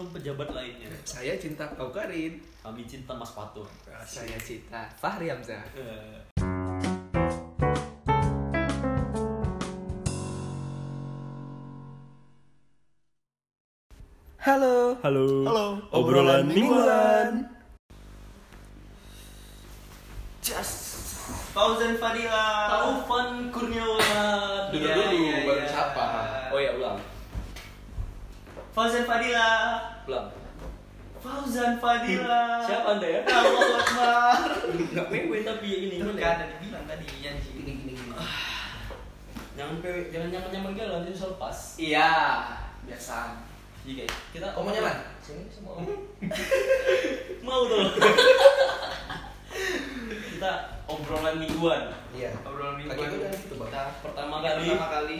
oknum 0.00 0.16
pejabat 0.16 0.48
lainnya. 0.56 0.88
Saya 1.04 1.36
cinta 1.36 1.68
kau 1.76 1.92
Karin. 1.92 2.40
Kami 2.64 2.88
cinta 2.88 3.12
Mas 3.12 3.36
Patung. 3.36 3.68
Saya 4.08 4.40
Cita 4.40 4.88
Fahri 4.96 5.28
Hamzah. 5.28 5.60
Eh, 5.76 6.24
Halo. 14.40 14.96
Halo. 15.04 15.26
Halo. 15.44 15.66
Obrolan 15.92 16.48
mingguan. 16.48 17.44
Just 20.40 20.96
Fauzan 21.52 22.00
Fadila. 22.00 22.72
Taufan 22.72 23.52
Kurniawan. 23.52 24.72
Dulu 24.72 24.80
Iya, 24.80 24.94
dulu 24.96 25.16
iya, 25.28 25.36
baru 25.44 25.60
iya. 25.60 25.68
siapa? 25.68 26.04
Oh 26.48 26.56
ya 26.56 26.72
ulang. 26.80 26.96
Fauzan 28.72 29.04
Fadila. 29.04 29.89
Ulang. 30.08 30.28
Fauzan 31.20 31.76
Fadila. 31.76 32.64
Siapa 32.64 32.96
anda 32.96 33.04
ya? 33.04 33.20
Allahu 33.28 33.76
Akbar. 33.76 34.40
Enggak 34.72 35.06
PW 35.12 35.32
tapi 35.44 35.68
ini 35.68 35.96
ya? 36.00 36.08
kan 36.16 36.36
tadi 36.40 36.54
bilang 36.64 36.84
tadi 36.88 37.04
ya 37.20 37.30
Gini 37.36 37.72
gini 37.84 37.92
gini. 37.92 38.14
Jangan 39.52 39.76
PW, 39.84 39.96
jangan 40.08 40.28
nyaman 40.32 40.50
nyaman 40.56 40.72
jalan 40.72 41.04
itu 41.04 41.16
selepas. 41.20 41.56
Iya, 41.76 42.10
biasa. 42.88 43.16
Iya 43.84 43.92
guys, 44.04 44.14
kita 44.32 44.46
Kau 44.56 44.64
mau 44.64 44.72
nyaman? 44.72 44.96
Sini 45.20 45.44
semua. 45.52 45.76
Mau 47.46 47.64
tuh. 47.64 47.88
kita 50.36 50.52
obrolan 50.84 51.36
mingguan. 51.36 51.88
Iya. 52.12 52.32
Obrolan 52.44 52.76
minggu. 52.76 52.92
Kaki 52.92 53.04
gue 53.08 53.18
jangan 53.20 53.40
gitu 53.40 53.54
bang. 53.56 53.68
Kita 53.72 53.82
Pertama 54.04 54.34
ini 54.36 54.44
kali. 54.44 54.64
pertama 54.68 54.88
kali. 54.88 55.18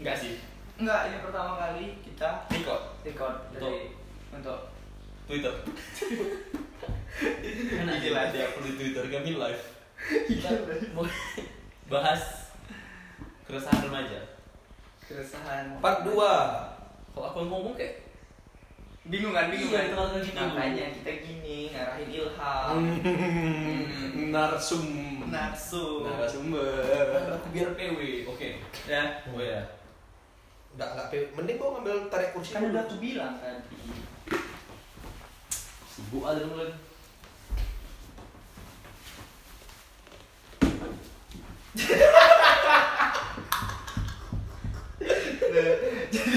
Enggak 0.00 0.16
sih. 0.16 0.34
Enggak, 0.78 1.10
ini 1.10 1.18
pertama 1.18 1.58
kali 1.58 1.98
kita 2.06 2.46
Record 2.54 2.82
record 3.02 3.36
dari 3.50 3.90
untuk 4.30 4.70
Twitter. 5.26 5.54
Kan 7.74 7.90
aja 7.90 8.08
lah 8.14 8.24
dia 8.30 8.46
upload 8.46 8.64
di 8.70 8.72
Twitter 8.78 9.04
kami 9.10 9.34
live. 9.34 9.64
Kita 9.98 10.48
mau 10.94 11.02
bahas 11.90 12.54
keresahan 13.42 13.90
remaja. 13.90 14.38
keresahan. 15.02 15.82
Part 15.82 16.06
2 16.06 16.14
Kalau 16.14 17.26
aku 17.26 17.38
ngomong 17.42 17.74
kayak 17.74 18.06
Bingung 19.08 19.32
kan, 19.32 19.48
bingung 19.48 19.72
Iya, 19.72 19.88
kan? 19.88 19.96
tengah-tengah 19.96 20.20
gitu. 20.20 20.36
Makanya 20.36 20.86
kita 20.92 21.10
gini, 21.24 21.72
ngarahin 21.72 22.08
ilham. 22.12 22.76
Narsum 24.28 24.86
Nafsu. 25.32 26.04
Narasumber. 26.04 27.32
aku 27.40 27.48
biar 27.56 27.72
PW. 27.72 28.28
Oke. 28.28 28.60
Ya. 28.84 29.24
Oh 29.32 29.40
ya. 29.40 29.77
Enggak 30.78 30.94
enggak 30.94 31.08
pe- 31.10 31.30
mending 31.34 31.56
gua 31.58 31.68
ngambil 31.74 31.96
tarik 32.06 32.30
kursi 32.30 32.54
Kan 32.54 32.62
dulu. 32.62 32.70
udah 32.70 32.82
aku 32.86 32.94
bilang 33.02 33.34
tadi. 33.42 33.74
Sibuk 35.90 36.22
aja 36.22 36.38
dulu 36.46 36.54
lagi. 36.62 36.76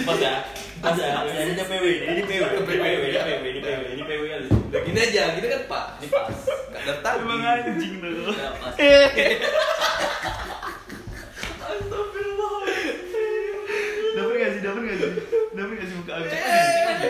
Pas 0.02 0.18
ya, 0.18 0.34
pas 0.82 0.96
ya, 0.98 1.10
ini 1.46 1.54
PW, 1.54 1.84
ini 2.02 2.22
PW, 2.26 2.42
ini 2.42 2.64
PW, 2.66 2.84
PW, 3.22 3.44
ini 3.46 3.60
PW, 3.62 3.82
ini 3.94 4.04
PW 4.04 4.22
kali. 4.26 4.48
Udah 4.50 4.82
gini 4.82 5.00
aja, 5.00 5.24
gini 5.38 5.48
kan 5.48 5.62
Pak. 5.70 5.86
Ini 6.02 6.08
pas. 6.10 6.36
Enggak 6.74 6.84
dari 6.84 7.00
tadi. 7.06 7.20
Emang 7.22 7.42
anjing 7.46 7.94
tuh. 8.02 8.34
Ya, 8.34 8.50
pas. 8.58 8.74
Dapat 14.12 14.34
gak 14.36 14.50
sih? 14.52 14.62
Dapat 14.62 14.82
gak 14.84 14.98
sih? 15.00 15.10
Dapat 15.56 15.72
gak 15.72 15.88
sih 15.88 15.96
muka 15.96 16.14
aku? 16.14 16.26
Kencing 16.28 16.44
aja. 16.84 17.08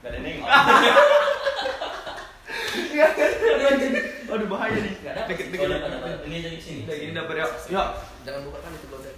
Gak 0.00 0.08
ada 0.08 0.18
nengok. 0.22 0.39
Aduh 4.30 4.46
bahaya 4.46 4.78
nih. 4.78 4.94
Gak 5.02 5.12
ada. 5.16 5.22
Deket 5.26 5.46
Oh, 5.58 5.66
deket. 5.66 6.18
Ini 6.30 6.36
aja 6.38 6.48
sini. 6.60 6.82
Gini 6.86 7.12
dapat 7.12 7.34
ya. 7.36 7.46
Ya. 7.68 7.82
Jangan 8.22 8.40
buka 8.46 8.58
kan 8.62 8.70
itu 8.70 8.86
goda. 8.86 9.10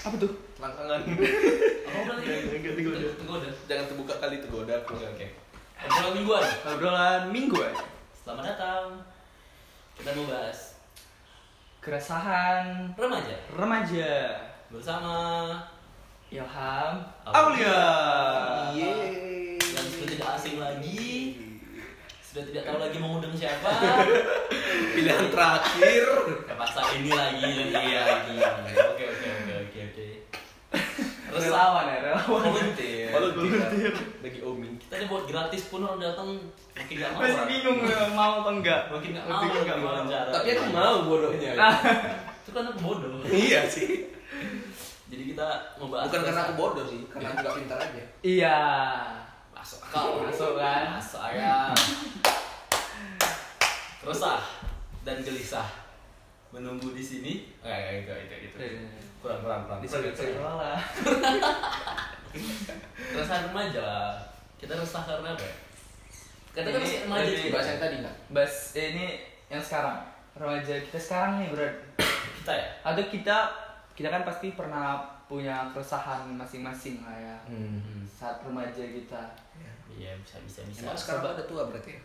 Apa 0.00 0.16
tuh? 0.16 0.32
Langkangan. 0.58 1.00
Apa 1.06 1.98
berarti? 2.02 2.26
Enggak. 2.50 3.52
Jangan 3.68 3.84
terbuka 3.86 4.14
kali 4.18 4.34
itu 4.38 4.48
goda 4.50 4.74
aku. 4.82 4.94
Oke. 4.96 5.26
Obrolan 5.80 6.12
mingguan. 6.12 6.44
Obrolan 6.66 7.22
mingguan. 7.30 7.72
Selamat 8.12 8.44
datang. 8.52 8.84
Kita 9.96 10.10
mau 10.16 10.26
bahas 10.26 10.58
Keresahan 11.80 12.92
remaja 12.92 13.36
remaja. 13.56 14.12
bersama 14.68 15.16
Ilham 16.28 16.92
Aulia. 17.24 17.32
Aulia. 17.32 17.80
Yeay. 18.76 19.56
yang 19.56 19.86
sudah 19.88 20.06
tidak 20.06 20.28
asing 20.40 20.56
lagi, 20.56 21.36
sudah 22.24 22.48
tidak 22.48 22.64
tahu 22.64 22.80
lagi 22.80 22.96
mau 22.96 23.12
ngundang 23.12 23.36
siapa. 23.36 23.68
Pilihan 24.96 25.28
terakhir. 25.28 26.04
Ya 26.48 26.54
pasang 26.56 26.88
ini 26.96 27.12
lagi 27.12 27.44
dan 27.44 27.68
iya 27.76 28.00
lagi. 28.08 28.34
Oke 28.40 29.04
oke 29.04 29.26
oke 29.28 29.52
oke 29.68 29.78
oke. 29.84 30.06
Relawan 31.28 31.84
ya, 31.92 31.96
relawan. 32.08 32.40
Volunteer. 32.48 33.12
Volunteer. 33.12 33.92
Bagi 34.24 34.40
Omi. 34.40 34.80
Kita 34.80 34.94
ini 34.96 35.06
buat 35.12 35.24
gratis 35.28 35.62
pun 35.68 35.84
orang 35.84 36.00
datang 36.00 36.28
makin 36.72 36.94
gak 36.96 37.10
mau. 37.12 37.20
Masih 37.20 37.44
bingung 37.44 37.78
mau 38.16 38.32
atau 38.40 38.52
enggak? 38.56 38.80
Makin 38.88 39.08
gak 39.12 39.24
mau. 39.28 39.44
nggak 39.44 39.68
lagi 39.68 39.80
mau. 39.84 40.32
Tapi 40.32 40.48
aku 40.56 40.64
mau 40.72 40.96
bodohnya. 41.04 41.52
Nah, 41.52 41.76
Itu 42.40 42.50
kan 42.56 42.64
aku 42.64 42.80
bodoh. 42.80 43.20
Iya 43.28 43.68
sih. 43.68 44.08
Jadi 45.12 45.22
kita 45.36 45.76
membahas. 45.76 46.08
Bukan 46.08 46.20
karena 46.24 46.40
aku 46.48 46.52
bodoh 46.56 46.84
sih, 46.88 47.04
karena 47.12 47.28
aku 47.28 47.38
nggak 47.44 47.56
pintar 47.60 47.78
aja. 47.84 48.04
Iya. 48.24 48.58
Masuk 49.70 49.86
akal. 49.86 50.26
Masuk 50.26 50.52
kan? 50.58 50.98
Masuk 50.98 51.22
ayam. 51.22 51.70
Resah 54.02 54.42
dan 55.06 55.22
gelisah 55.22 55.70
menunggu 56.50 56.90
di 56.90 56.98
sini. 56.98 57.54
Eh, 57.62 58.02
eh, 58.02 58.02
itu 58.02 58.10
itu 58.10 58.34
itu. 58.50 58.58
Kurang 59.22 59.38
kurang 59.46 59.70
kurang. 59.70 59.78
Disebut 59.78 60.10
sekolah. 60.10 60.74
Resah 63.14 63.38
remaja 63.46 63.78
lah. 63.78 64.18
Kita 64.58 64.74
resah 64.74 65.06
karena 65.06 65.38
apa? 65.38 65.46
ya? 65.46 65.54
Kita 66.50 66.58
kan 66.66 66.70
Ini 66.74 66.82
masih 66.82 66.98
remaja 67.06 67.30
juga. 67.30 67.50
Bahas 67.54 67.66
yang 67.70 67.78
tadi 67.78 67.94
nggak? 68.02 68.16
Bas 68.34 68.54
ini 68.74 69.06
yang 69.54 69.62
sekarang. 69.62 69.96
Remaja 70.34 70.74
kita 70.82 70.98
sekarang 70.98 71.46
nih, 71.46 71.48
Bro. 71.54 71.70
Kita 72.42 72.52
ya. 72.58 72.68
Atau 72.82 73.06
kita 73.06 73.54
kita 73.94 74.10
kan 74.10 74.26
pasti 74.26 74.50
pernah 74.50 74.98
punya 75.30 75.70
keresahan 75.70 76.26
masing-masing 76.34 77.06
lah 77.06 77.14
ya. 77.14 77.36
Hmm. 77.46 78.02
Saat 78.04 78.42
remaja 78.42 78.82
kita. 78.82 79.22
Iya 79.90 80.18
bisa 80.18 80.42
bisa 80.42 80.60
bisa. 80.66 80.82
Emang 80.82 80.98
sekarang 80.98 81.30
ada 81.30 81.44
tua 81.46 81.62
berarti 81.70 81.94
ya? 81.94 82.00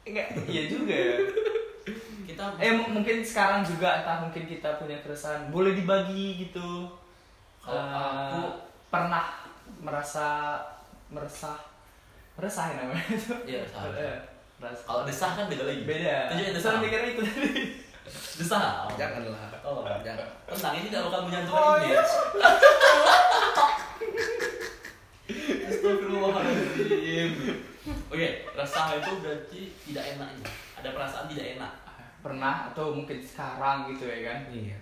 Enggak, 0.00 0.26
iya 0.48 0.62
juga 0.64 0.94
ya. 0.96 1.16
Kita 2.28 2.42
Eh 2.56 2.70
m- 2.70 2.92
mungkin 2.92 3.20
sekarang 3.20 3.60
juga 3.60 4.00
entah 4.00 4.22
mungkin 4.22 4.44
kita 4.46 4.78
punya 4.78 4.96
keresahan 5.02 5.50
boleh 5.50 5.74
dibagi 5.74 6.46
gitu. 6.46 6.86
Kalau 7.60 7.76
Eh, 7.76 7.92
aku 8.30 8.42
pernah 8.88 9.44
merasa 9.80 10.56
meresah 11.10 11.58
meresah 12.36 12.64
ya 12.70 12.74
namanya 12.80 13.04
itu. 13.10 13.34
Iya, 13.44 13.58
resah, 13.66 13.82
resah. 13.90 14.00
Eh, 14.00 14.18
resah. 14.62 14.84
kalau 14.86 15.02
desah 15.04 15.30
kan 15.34 15.44
beda 15.50 15.64
lagi. 15.66 15.82
beda. 15.84 16.14
Tunjukin 16.30 16.52
desah. 16.54 16.72
Mikirnya 16.78 17.10
itu 17.10 17.22
tadi. 17.22 17.50
Desah. 18.08 18.88
Janganlah. 18.96 19.50
Oh, 19.60 19.84
Jangan. 20.00 20.26
Tenang 20.48 20.74
ini 20.76 20.88
kalau 20.88 21.08
kamu 21.12 21.26
nyantuman 21.28 21.60
Oh, 21.60 21.76
image. 21.78 22.12
Astagfirullahaladzim. 25.70 27.30
Oke, 28.10 28.28
resah 28.52 28.86
itu 28.96 29.12
berarti 29.22 29.60
tidak 29.86 30.04
enaknya. 30.16 30.48
Ada 30.76 30.88
perasaan 30.92 31.26
tidak 31.30 31.46
enak. 31.58 31.72
Pernah 32.20 32.68
atau 32.72 32.92
mungkin 32.92 33.16
sekarang 33.20 33.88
gitu 33.88 34.04
ya 34.04 34.28
kan? 34.28 34.38
Iya. 34.52 34.76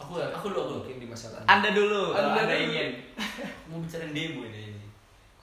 Aku 0.00 0.18
aku 0.18 0.46
dulu 0.50 0.60
aku 0.60 0.72
Mungkin 0.82 0.98
di 1.04 1.06
masa 1.06 1.36
lalu. 1.36 1.44
Anda 1.46 1.70
dulu, 1.76 2.16
kalau 2.16 2.32
Anda 2.32 2.42
Anda 2.48 2.56
ingin. 2.58 2.88
mau 3.68 3.78
bicara 3.78 4.08
demo 4.08 4.42
ini. 4.48 4.80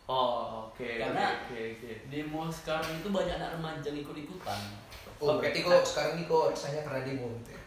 Oh, 0.09 0.65
oke. 0.67 0.81
Karena- 0.97 1.37
oke, 1.45 1.59
oke. 1.77 1.91
Demo 2.09 2.49
sekarang 2.49 2.97
itu 2.97 3.07
banyak 3.13 3.35
anak 3.37 3.53
remaja 3.55 3.85
yang 3.85 4.01
ikut-ikutan. 4.01 4.59
Oh, 5.19 5.35
berarti 5.39 5.59
kok 5.63 5.83
sekarang 5.83 6.11
ini 6.15 6.23
kok 6.25 6.55
rasanya 6.55 6.81
karena 6.87 7.01
demo 7.03 7.27
gitu 7.43 7.51
ya? 7.51 7.61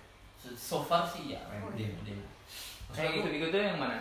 So 0.57 0.83
far 0.83 1.05
sih 1.05 1.37
ya, 1.37 1.41
demo 1.53 2.01
demo. 2.03 2.25
Maksud 2.89 2.97
Kayak 2.97 3.11
aku, 3.13 3.17
gitu-gitu 3.21 3.47
tuh 3.53 3.61
yang 3.61 3.79
mana? 3.81 3.99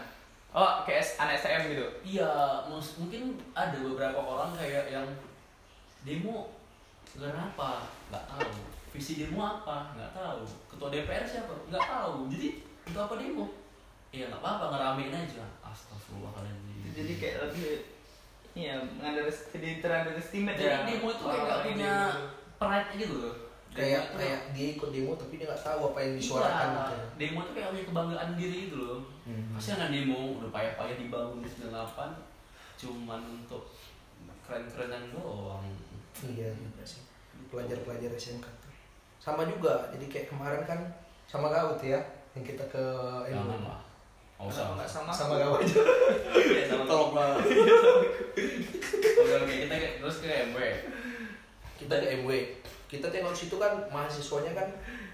Oh, 0.52 0.84
kayak 0.84 1.04
anak 1.20 1.36
STM 1.40 1.64
gitu. 1.72 1.86
Iya, 2.04 2.32
mungkin 2.72 3.40
ada 3.56 3.78
beberapa 3.80 4.20
orang 4.20 4.52
kayak 4.56 4.92
yang 4.92 5.08
demo 6.04 6.52
kenapa? 7.12 7.88
Nggak 8.12 8.24
tahu. 8.28 8.52
Visi 8.92 9.20
demo 9.20 9.40
apa? 9.44 9.96
Nggak 9.96 10.12
tahu. 10.12 10.44
Ketua 10.72 10.88
DPR 10.92 11.24
siapa? 11.24 11.54
Nggak 11.72 11.84
tahu. 11.88 12.28
Jadi 12.32 12.48
untuk 12.88 13.02
apa 13.08 13.16
demo? 13.20 13.46
Ya 14.12 14.28
nggak 14.28 14.44
apa-apa, 14.44 14.66
ngeramein 14.76 15.16
aja. 15.16 15.44
Astagfirullahaladzim. 15.64 16.92
Jadi 16.92 17.14
kayak 17.20 17.38
lebih 17.48 17.88
Iya, 18.52 18.84
mengadar 18.84 19.32
jadi 19.32 19.80
terunderestimate 19.80 20.60
Jadi 20.60 20.68
ya. 20.68 20.84
demo 20.84 21.08
itu 21.08 21.24
kayak 21.24 21.40
nggak 21.40 21.40
orang-orang 21.40 21.64
punya 21.72 21.96
pride 22.62 22.92
gitu 22.96 23.16
loh. 23.18 23.34
Kayak 23.72 24.04
Demo 24.04 24.20
kayak 24.20 24.40
dia 24.52 24.68
ikut 24.76 24.90
demo 24.92 25.12
tapi 25.16 25.40
dia 25.40 25.48
nggak 25.48 25.64
tahu 25.64 25.80
apa 25.90 26.00
yang 26.04 26.14
disuarakan 26.20 26.68
Iya, 26.68 26.84
gitu. 26.84 26.96
Demo 27.18 27.40
itu 27.42 27.52
kayak 27.56 27.70
punya 27.72 27.86
kebanggaan 27.88 28.30
diri 28.36 28.58
gitu 28.68 28.78
loh. 28.78 29.00
Hmm. 29.24 29.56
Pasti 29.56 29.70
kan 29.74 29.90
demo 29.90 30.20
udah 30.38 30.50
payah-payah 30.52 30.96
dibangun 30.96 31.40
di 31.40 31.50
98 31.50 32.30
cuman 32.78 33.22
untuk 33.32 33.64
keren-kerenan 34.42 35.10
doang 35.12 35.64
Iya 36.20 36.52
juga 36.52 36.84
sih. 36.84 37.02
Pelajar-pelajar 37.48 38.12
SMK 38.12 38.44
tuh. 38.60 38.74
Sama 39.18 39.48
juga. 39.48 39.88
Jadi 39.90 40.06
kayak 40.06 40.28
kemarin 40.30 40.62
kan 40.62 40.80
sama 41.26 41.48
kau 41.48 41.74
tuh 41.74 41.88
ya 41.88 42.02
yang 42.34 42.44
kita 42.44 42.68
ke 42.68 42.84
Jangan 43.26 43.56
MW. 43.56 43.64
lah 43.64 43.80
Nggak 44.36 44.52
usah 44.52 44.64
Nggak 44.76 44.90
sama. 44.92 45.12
Sama 45.16 45.34
kau 45.40 45.56
aja. 45.56 45.80
Iya, 46.52 46.64
sama 46.68 46.84
tolong 46.84 47.12
banget 47.16 47.40
oke 49.22 49.34
oke 49.38 49.54
kita 49.62 49.76
terus 49.98 50.18
ke 50.20 50.28
MW 50.50 50.58
Kita 51.82 51.96
ke 51.98 52.08
MW. 52.18 52.30
Kita 52.86 53.08
tengok 53.08 53.32
situ 53.32 53.56
kan 53.56 53.74
mahasiswanya 53.88 54.54
kan 54.54 54.68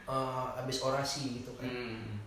eh, 0.05 0.45
habis 0.53 0.77
orasi 0.79 1.39
gitu 1.39 1.51
kan. 1.53 1.65
hmm. 1.65 2.19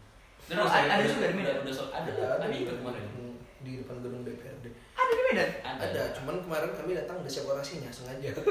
Oh, 0.50 0.66
ada- 0.66 0.90
ada 0.90 1.04
juga 1.04 1.31
di 1.31 1.37
Medan? 1.37 1.62
udah, 1.62 1.70
ada 1.90 2.10
Ada, 2.10 2.25
ada 2.40 2.46
ikut 2.50 2.76
kemarin 2.76 3.04
Hmm, 3.12 3.34
di 3.60 3.78
depan 3.78 4.00
gedung 4.00 4.25
DPRD. 4.25 4.66
Ada 4.90 5.12
di 5.12 5.22
Medan. 5.25 5.50
Ada, 5.62 6.02
cuman 6.12 6.34
kemarin 6.40 6.70
kami 6.72 6.92
datang 6.92 7.16
udah 7.16 7.31
siap 7.31 7.46
orasinya 7.46 7.87
sengaja. 7.88 8.32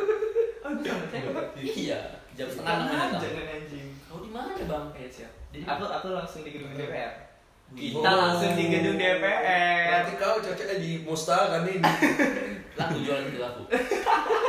Oh, 0.59 0.75
jangan. 0.75 1.07
iya 1.55 2.19
jam 2.35 2.45
setengah 2.45 2.83
enam 2.85 3.15
Jangan 3.15 3.47
anjing. 3.49 3.95
kau 4.03 4.19
di 4.19 4.27
mana 4.27 4.51
bang 4.53 4.85
Oke, 4.85 5.07
siap. 5.07 5.31
Jadi- 5.49 5.63
Aku 5.65 5.83
aku 5.83 6.07
langsung 6.11 6.43
di 6.43 6.51
gedung 6.51 6.75
DPR. 6.75 7.13
Kita 7.71 7.95
Kita 7.95 8.11
langsung 8.11 8.51
di 8.53 8.65
gedung 8.67 8.97
DPR. 8.97 9.87
Berarti 9.87 10.13
kau 10.15 10.35
cocoknya 10.37 10.75
di 10.77 10.91
Musta 11.01 11.47
kan 11.49 11.63
ini. 11.63 11.79
laku 12.75 12.95
jualan 13.01 13.23
itu 13.25 13.39
laku 13.39 13.63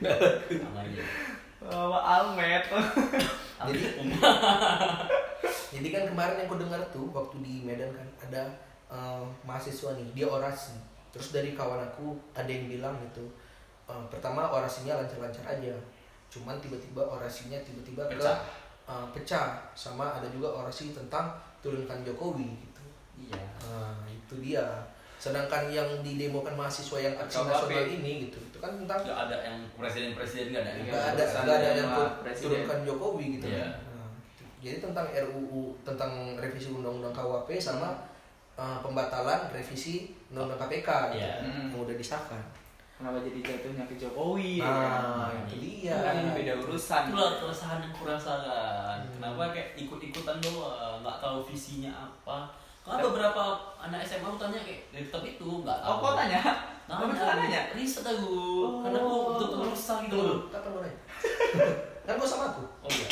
nggak 0.00 0.16
laku 0.18 0.52
sama 0.60 0.80
aja 0.82 1.02
Bawa 1.62 1.98
Almet. 2.02 2.64
Jadi 3.62 3.80
Jadi 5.72 5.88
kan 5.88 6.02
kemarin 6.10 6.36
yang 6.42 6.50
ku 6.50 6.58
dengar 6.58 6.82
tuh 6.90 7.06
waktu 7.14 7.38
di 7.40 7.54
Medan 7.62 7.88
kan 7.94 8.08
ada 8.18 8.42
eh, 8.90 9.22
mahasiswa 9.46 9.94
nih 9.94 10.08
dia 10.12 10.26
orasi. 10.26 10.74
Terus 11.14 11.30
dari 11.30 11.54
kawan 11.54 11.80
aku 11.80 12.18
ada 12.34 12.50
yang 12.50 12.66
bilang 12.66 12.98
gitu. 13.06 13.24
eh, 13.86 14.04
pertama 14.10 14.50
orasinya 14.50 15.00
lancar-lancar 15.00 15.46
aja. 15.46 15.74
Cuman 16.28 16.58
tiba-tiba 16.58 17.02
orasinya 17.06 17.56
tiba-tiba 17.62 18.10
ke 18.10 18.18
Pecah. 18.18 18.38
eh, 18.90 19.06
pecah. 19.14 19.48
Sama 19.72 20.18
ada 20.18 20.26
juga 20.28 20.50
orasi 20.50 20.90
tentang 20.90 21.30
turunkan 21.62 22.02
Jokowi 22.02 22.58
gitu. 22.58 22.82
iya 23.30 23.38
Nah, 23.70 24.02
itu 24.10 24.34
dia. 24.42 24.66
Sedangkan 25.22 25.70
yang 25.70 25.86
didemokan 26.02 26.58
mahasiswa 26.58 26.98
yang 26.98 27.14
aksi 27.14 27.46
nasional 27.46 27.86
ini 27.86 28.26
gitu, 28.26 28.42
itu 28.42 28.51
kan 28.62 28.78
tentang 28.78 28.98
nggak 29.02 29.18
ada 29.20 29.36
yang 29.42 29.56
presiden-presiden 29.74 30.46
nggak 30.48 30.62
ada 30.62 30.70
yang 30.72 30.86
nggak 30.86 31.02
ada 31.04 31.24
nggak 31.42 31.58
ada 31.58 31.68
yang 31.74 31.90
tu- 31.90 32.14
presiden. 32.22 32.46
turunkan 32.54 32.78
Jokowi 32.84 33.24
gitu 33.34 33.46
Iya. 33.48 33.58
kan. 33.58 33.70
Nah. 33.90 34.10
Jadi 34.56 34.76
tentang 34.80 35.06
RUU 35.10 35.62
tentang 35.82 36.10
revisi 36.36 36.68
undang-undang 36.70 37.10
KUHP 37.10 37.58
sama 37.58 38.06
uh, 38.54 38.78
pembatalan 38.78 39.50
revisi 39.50 39.94
undang-undang 40.28 40.62
KPK 40.62 40.88
gitu, 41.10 41.18
Iya. 41.20 41.34
kan, 41.36 41.50
yang 41.66 41.82
udah 41.82 41.96
disahkan. 41.96 42.42
Kenapa 42.94 43.18
jadi 43.20 43.40
jatuhnya 43.42 43.84
ke 43.84 43.98
Jokowi? 43.98 44.62
Nah, 44.62 45.26
ya? 45.28 45.42
itu 45.42 45.56
dia. 45.58 45.98
Kan 45.98 46.14
ini 46.16 46.30
beda 46.32 46.52
urusan. 46.56 47.02
itulah 47.04 47.34
keresahan 47.36 47.78
yang 47.80 47.90
kurasakan 47.92 48.96
Hmm. 49.02 49.12
kenapa 49.12 49.50
kayak 49.50 49.74
ikut-ikutan 49.76 50.38
doang 50.38 51.02
nggak 51.02 51.18
tahu 51.18 51.42
visinya 51.42 51.90
apa 51.90 52.46
karena 52.82 52.98
beberapa 53.00 53.42
anak 53.76 54.00
SMA 54.00 54.30
tanya 54.36 54.58
kayak 54.60 54.86
laptop 54.92 55.22
itu 55.24 55.48
nggak 55.60 55.74
tahu 55.76 55.90
Oh, 55.90 55.98
kau 56.00 56.14
tanya? 56.14 56.38
Nah, 56.82 56.94
Oh, 56.96 57.06
beneran 57.06 57.36
nanya? 57.38 57.62
riset 57.72 58.02
aku 58.02 58.26
Oh. 58.58 58.82
karena 58.82 58.98
aku 58.98 59.14
betul-betul 59.30 59.68
resah 59.68 59.96
gitu 60.00 60.12
Tunggu, 60.12 60.28
loh 60.28 60.38
kapan 60.48 60.68
mau 60.68 60.80
nanya? 60.80 60.98
kan 62.04 62.14
gua 62.14 62.26
sama 62.26 62.44
aku. 62.50 62.62
oh 62.78 62.90
iya 62.90 63.08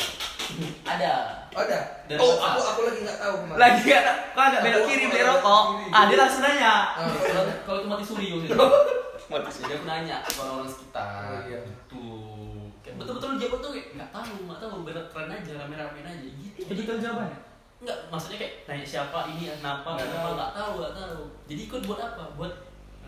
ada 0.83 1.11
Oh, 1.51 1.59
ada. 1.59 1.79
Dari 2.05 2.15
oh, 2.17 2.35
aku 2.37 2.59
aku 2.61 2.81
lagi 2.85 2.99
nggak 3.01 3.17
tahu 3.17 3.35
kemarin. 3.41 3.59
Lagi 3.61 3.79
gak 3.85 4.03
kok 4.31 4.39
agak 4.41 4.61
belok 4.61 4.83
kiri 4.85 5.03
beli 5.05 5.23
rokok. 5.25 5.63
Ah, 5.91 6.03
dia 6.07 6.17
langsung 6.17 6.39
nanya. 6.41 6.73
Ah, 6.93 7.07
kalau 7.63 7.77
itu 7.77 7.87
mati 7.87 8.03
suri 8.03 8.27
gitu 8.37 8.55
jadi 9.31 9.73
aku 9.73 9.85
nanya 9.85 10.15
ke 10.21 10.35
orang-orang 10.35 10.67
sekitar 10.67 11.07
Oh, 11.25 11.39
iya. 11.45 11.59
gitu 11.63 12.03
kayak 12.81 12.95
betul-betul 12.97 13.31
jawab 13.37 13.59
tuh 13.61 13.71
kayak 13.71 13.87
nggak 13.93 14.09
tahu 14.11 14.33
nggak 14.43 14.59
tahu 14.59 14.75
bener 14.83 15.03
keren 15.07 15.31
aja 15.31 15.51
rame-rame 15.55 15.99
aja 16.01 16.27
gitu 16.27 16.59
Itu 16.59 16.71
betul 16.73 16.97
jawabannya. 16.99 17.37
Enggak, 17.79 17.97
maksudnya 18.11 18.37
kayak 18.37 18.53
nanya 18.65 18.85
siapa 18.85 19.17
ini 19.29 19.43
kenapa 19.49 19.87
Nggak 19.89 20.03
kenapa 20.05 20.19
tahu. 20.21 20.35
nggak 20.35 20.51
tahu 20.53 20.71
nggak 20.75 20.93
tahu. 20.93 21.19
Jadi 21.47 21.61
ikut 21.63 21.81
buat 21.81 21.99
apa? 22.01 22.23
Buat 22.35 22.53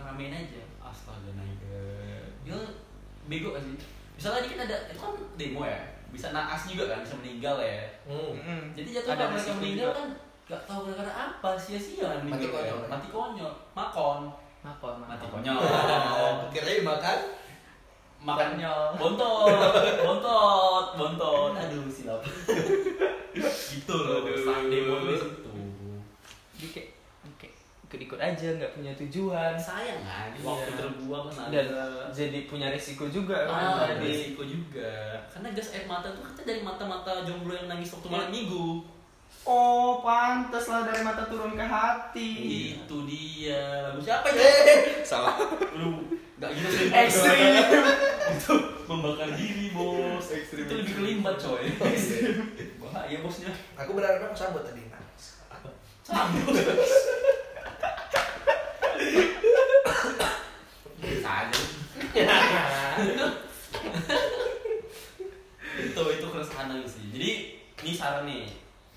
ngeramein 0.04 0.36
aja. 0.36 0.64
Astaga 0.80 1.32
naga. 1.32 1.80
Dia 2.44 2.60
bego 3.26 3.52
gak 3.52 3.64
sih? 3.64 3.76
Misalnya 4.14 4.44
dikit 4.44 4.60
ada 4.62 4.78
itu 4.86 5.00
kan 5.00 5.14
demo 5.34 5.62
ya. 5.64 5.80
Bisa 6.12 6.30
naas 6.30 6.68
juga 6.68 6.86
kan, 6.88 7.02
bisa 7.02 7.16
meninggal 7.18 7.58
ya. 7.58 7.88
Hmm. 8.06 8.70
Jadi 8.72 8.90
jatuh 8.92 9.12
Ada 9.12 9.26
mereka 9.28 9.52
meninggal 9.58 9.90
juga. 9.90 9.98
kan 9.98 10.08
nggak 10.44 10.62
tahu 10.68 10.80
gara-gara 10.86 11.14
apa 11.32 11.50
sia-sia 11.56 12.04
kan 12.06 12.20
Mati 12.22 12.28
meninggal 12.44 12.52
konyol, 12.54 12.78
ya. 12.78 12.88
Mati 12.92 13.08
konyol, 13.10 13.52
makon, 13.72 14.22
Makon, 14.62 14.96
mati 15.02 15.26
konyol. 15.26 15.58
Kirain 16.54 16.84
makan 16.84 17.18
Makan 18.22 18.50
Konyol. 18.54 18.88
bontot, 18.96 19.48
bontot, 20.00 20.86
bontot. 20.96 21.52
Aduh 21.58 21.88
silap. 21.88 22.22
gitu 23.34 23.96
loh, 23.98 24.24
Aduh. 24.24 24.38
sang 24.40 24.68
demo 24.68 24.96
di 25.02 25.16
situ. 25.18 25.52
Jadi 26.56 26.68
kayak 26.70 26.90
kayak 27.36 27.54
ikut-ikut 27.84 28.13
aja 28.26 28.48
nggak 28.54 28.74
punya 28.74 28.92
tujuan. 28.98 29.54
Sayang 29.54 30.02
kan 30.02 30.30
Iya. 30.32 30.42
waktu 30.42 30.72
terbuang 30.74 31.28
kan 31.28 31.48
dan 31.50 31.66
ada 31.68 31.84
jadi 32.10 32.40
punya 32.46 32.68
risiko 32.70 33.08
juga 33.08 33.36
kan 33.44 33.54
ah, 33.54 33.84
ada 33.84 33.98
Jadi- 33.98 34.08
risiko 34.08 34.42
juga. 34.44 34.92
Karena 35.28 35.50
gas 35.52 35.70
air 35.72 35.86
mata 35.86 36.08
tuh 36.10 36.24
kan 36.24 36.34
dari 36.40 36.62
mata-mata 36.62 37.24
jomblo 37.24 37.52
yang 37.52 37.68
nangis 37.68 37.92
waktu 37.92 38.08
malam 38.08 38.30
minggu. 38.30 38.66
Oh 39.44 40.00
pantas 40.00 40.66
lah 40.66 40.82
dari 40.84 41.02
mata 41.02 41.28
turun 41.28 41.52
ke 41.52 41.62
hati. 41.62 42.32
Itu 42.78 43.04
dia. 43.04 43.60
Lagu 43.86 44.00
siapa 44.00 44.30
ya 44.30 44.40
Eh, 44.40 44.80
salah. 45.04 45.36
lu 45.76 46.00
nggak 46.40 46.52
gitu 46.54 46.70
sih? 46.70 46.88
Ekstrim. 46.88 47.52
itu 48.34 48.56
membakar 48.86 49.30
diri 49.36 49.68
bos. 49.70 50.32
Ekstrim, 50.32 50.64
itu 50.64 50.74
lebih 50.80 50.94
kelimbat 50.96 51.36
coy. 51.36 51.68
Bahaya 52.80 53.18
bosnya. 53.20 53.52
Aku 53.76 53.92
berharap 53.94 54.24
aku 54.24 54.36
sambut 54.38 54.64
tadi. 54.64 54.80
Sambut 56.04 56.52
bisa 61.00 61.30
aja 61.30 61.62
itu 65.74 66.02
itu 66.14 66.28
keresahan 66.30 66.70
lagi 66.70 66.86
sih. 66.86 67.06
Jadi 67.10 67.30
ini 67.82 67.92
saran 67.98 68.30
nih 68.30 68.46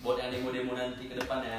buat 0.04 0.20
yang 0.20 0.28
demo-demo 0.28 0.76
nanti 0.76 1.08
ke 1.08 1.16
depannya 1.16 1.56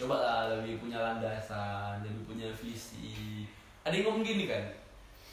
coba 0.00 0.16
lah 0.16 0.40
lebih 0.56 0.80
punya 0.80 0.98
landasan 0.98 2.00
lebih 2.00 2.24
punya 2.24 2.48
visi. 2.56 3.44
Ada 3.84 3.92
yang 4.00 4.08
ngomong 4.08 4.24
gini 4.24 4.48
kan? 4.48 4.64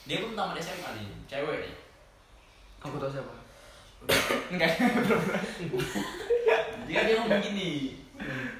Dia 0.03 0.21
pun 0.21 0.35
tamat 0.35 0.59
SMA 0.59 0.89
nih 0.99 1.07
cewek 1.31 1.57
nih. 1.63 1.73
Aku 2.83 2.99
tahu 2.99 3.09
siapa? 3.09 3.33
Enggak. 4.51 4.75
Dia 6.85 6.99
dia 7.07 7.15
ngomong 7.23 7.41
gini 7.41 8.03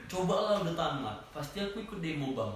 coba 0.06 0.36
lah 0.36 0.56
udah 0.64 0.76
tamat 0.76 1.18
pasti 1.32 1.60
aku 1.64 1.84
ikut 1.84 2.00
demo 2.00 2.36
bang 2.36 2.54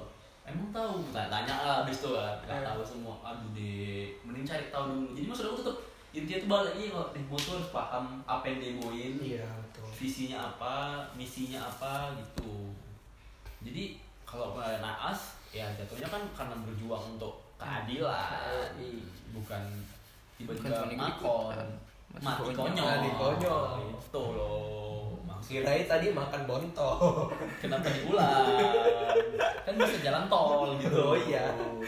emang 0.49 0.69
tahu 0.69 0.93
tanya, 1.09 1.29
tanya 1.29 1.53
lah 1.59 1.75
abis 1.81 1.97
itu 1.97 2.09
kan 2.09 2.35
nggak 2.41 2.57
Eh. 2.57 2.65
tahu 2.65 2.81
semua 2.83 3.15
aduh 3.21 3.49
deh 3.51 4.09
mending 4.21 4.43
cari 4.43 4.65
tahu 4.67 4.83
dulu 4.87 5.07
jadi 5.11 5.25
maksud 5.25 5.45
aku 5.45 5.57
tetap 5.59 5.77
intinya 6.09 6.37
tuh 6.37 6.49
balik 6.49 6.71
lagi 6.71 6.85
kalau 6.89 7.07
demo 7.11 7.35
tuh 7.35 7.51
harus 7.53 7.69
paham 7.69 8.05
apa 8.25 8.43
yang 8.43 8.57
demoin 8.59 9.13
Iya, 9.19 9.45
betul. 9.61 9.85
visinya 9.93 10.39
apa 10.47 10.73
misinya 11.13 11.59
apa 11.63 11.91
gitu 12.15 12.73
jadi 13.59 13.83
kalau 14.23 14.53
naas 14.57 15.37
ya 15.49 15.65
jatuhnya 15.73 16.07
kan 16.07 16.21
karena 16.31 16.55
berjuang 16.59 17.13
untuk 17.13 17.33
keadilan 17.55 18.73
bukan 19.29 19.61
tiba-tiba 20.35 20.65
Bukan 20.65 20.89
ikut-ikutan. 20.89 21.69
makon 22.17 22.17
Mati 22.19 22.41
konyol. 22.41 22.65
konyol 22.65 22.87
Mati 22.89 23.09
konyol. 23.13 23.69
itu 23.99 24.23
loh 24.33 25.18
Kirain 25.41 25.85
tadi 25.85 26.07
makan 26.09 26.41
bonto. 26.43 26.91
kenapa 27.61 27.87
diulang 27.87 28.47
kan 29.61 29.73
bisa 29.75 29.97
jalan 30.01 30.23
tol 30.25 30.75
gitu 30.75 30.89
Oh, 30.89 31.15
iya. 31.15 31.45
gitu, 31.49 31.85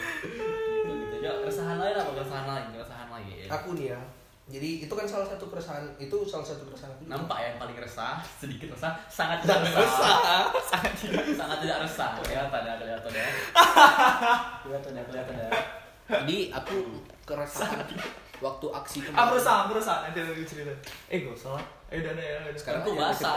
gitu. 0.86 1.16
ya 1.20 1.32
keresahan 1.38 1.78
lain 1.78 1.96
apa 1.96 2.12
keresahan 2.14 2.46
lain 2.46 2.66
keresahan 2.72 3.08
lain 3.10 3.48
Aku 3.50 3.74
nih 3.74 3.92
ya. 3.92 4.02
Jadi 4.48 4.84
itu 4.84 4.92
kan 4.92 5.06
salah 5.06 5.24
satu 5.24 5.48
keresahan 5.48 5.80
itu 5.96 6.18
salah 6.22 6.44
satu 6.44 6.64
keresahan 6.66 6.92
aku. 6.92 7.02
juga. 7.02 7.12
nampak 7.14 7.38
ya 7.38 7.46
yang 7.46 7.58
paling 7.58 7.78
resah 7.78 8.20
sedikit 8.42 8.68
resah 8.70 8.92
sangat 9.08 9.40
tidak 9.42 9.64
resah 9.64 9.80
resah. 9.80 10.20
sangat 10.62 10.94
tidak 10.94 11.24
sangat 11.32 11.58
tidak 11.62 11.78
resah 11.82 12.10
kelihatan 12.18 12.62
ya 12.62 12.74
kelihatan 12.76 13.12
ya 13.14 13.28
kelihatan 14.62 14.92
ya 14.92 15.04
kelihatan 15.06 15.36
ya 15.38 15.50
Jadi 16.12 16.38
aku 16.52 16.76
keresahan 17.24 17.88
waktu 18.38 18.66
aksi 18.68 18.98
ah 19.00 19.06
kemarin. 19.08 19.28
berusaha 19.32 19.60
berusaha 19.68 19.98
nanti 20.04 20.20
lagi 20.20 20.44
cerita 20.44 20.74
eh 21.08 21.18
gak 21.22 21.32
usah 21.34 21.56
eh 21.92 21.98
udah 22.00 22.12
udah 22.16 22.26
ya 22.26 22.36
udah. 22.40 22.54
Sekarang 22.56 22.82
aja 22.88 22.92
basah 22.96 23.36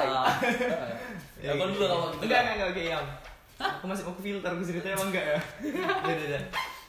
ya 1.45 1.51
kan 1.59 1.69
juga 1.75 1.87
kalau 1.91 2.07
gitu 2.15 2.25
enggak 2.25 2.39
enggak 2.41 2.55
enggak 2.57 2.69
oke 2.73 2.83
yang 2.87 3.05
aku 3.79 3.85
masih 3.91 4.03
mau 4.07 4.15
ke 4.17 4.23
filter 4.25 4.51
aku 4.55 4.63
ceritanya 4.65 4.95
emang 4.97 5.11
enggak 5.13 5.25
ya 5.27 5.39
udah 6.07 6.15
udah 6.15 6.27
udah 6.31 6.43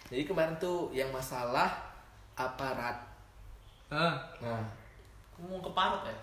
Jadi 0.06 0.22
kemarin 0.30 0.54
tuh 0.62 0.94
yang 0.94 1.10
masalah 1.10 1.82
aparat. 2.38 2.94
ah 3.90 4.14
Nah, 4.38 4.62
ngomong 5.42 5.66
ke 5.66 5.72
parut 5.74 6.06
ya 6.06 6.16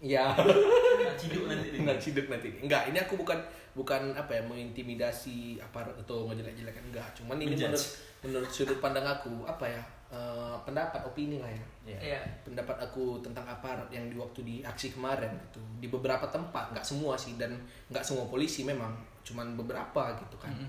iya. 0.00 0.24
nggak 0.32 1.16
ciduk 1.18 1.44
nanti. 1.44 1.68
Enggak 1.76 1.98
ciduk 2.00 2.26
nanti. 2.30 2.48
Enggak, 2.62 2.88
ini 2.88 2.98
aku 3.02 3.20
bukan 3.20 3.36
bukan 3.76 4.14
apa 4.16 4.32
ya 4.38 4.42
mengintimidasi 4.46 5.60
aparat 5.60 5.92
atau 6.02 6.24
ngejelek-jelekan 6.30 6.88
enggak. 6.88 7.06
Cuman 7.18 7.36
ini 7.42 7.52
menurut 7.58 7.84
menurut 8.24 8.50
sudut 8.50 8.78
pandang 8.80 9.04
aku 9.04 9.44
apa 9.44 9.66
ya? 9.66 9.82
Eh, 10.08 10.56
pendapat 10.62 11.04
opini 11.04 11.36
lah 11.38 11.48
ya 11.48 11.64
Iya. 11.88 11.98
Iya. 12.00 12.20
pendapat 12.44 12.76
aku 12.78 13.20
tentang 13.20 13.44
aparat 13.44 13.88
yang 13.88 14.08
di 14.08 14.16
waktu 14.16 14.40
di 14.44 14.54
aksi 14.60 14.92
kemarin 14.92 15.32
gitu 15.48 15.60
di 15.78 15.88
beberapa 15.88 16.28
tempat 16.28 16.72
nggak 16.72 16.84
semua 16.84 17.16
sih 17.16 17.36
dan 17.36 17.56
nggak 17.88 18.04
semua 18.04 18.28
polisi 18.28 18.64
memang 18.64 18.92
cuman 19.24 19.56
beberapa 19.56 20.16
gitu 20.16 20.36
kan 20.36 20.52
Mm-mm. 20.52 20.68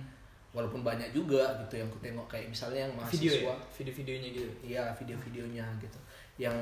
walaupun 0.52 0.80
banyak 0.80 1.12
juga 1.12 1.60
gitu 1.64 1.80
yang 1.80 1.88
ku 1.88 2.00
tengok 2.00 2.28
kayak 2.28 2.48
misalnya 2.48 2.88
yang 2.88 2.94
Video 3.08 3.32
mahasiswa 3.36 3.52
ya? 3.52 3.56
Video-videonya 3.76 4.30
gitu. 4.32 4.52
iya 4.64 4.84
video-videonya 4.92 5.66
gitu 5.80 6.00
yang 6.40 6.56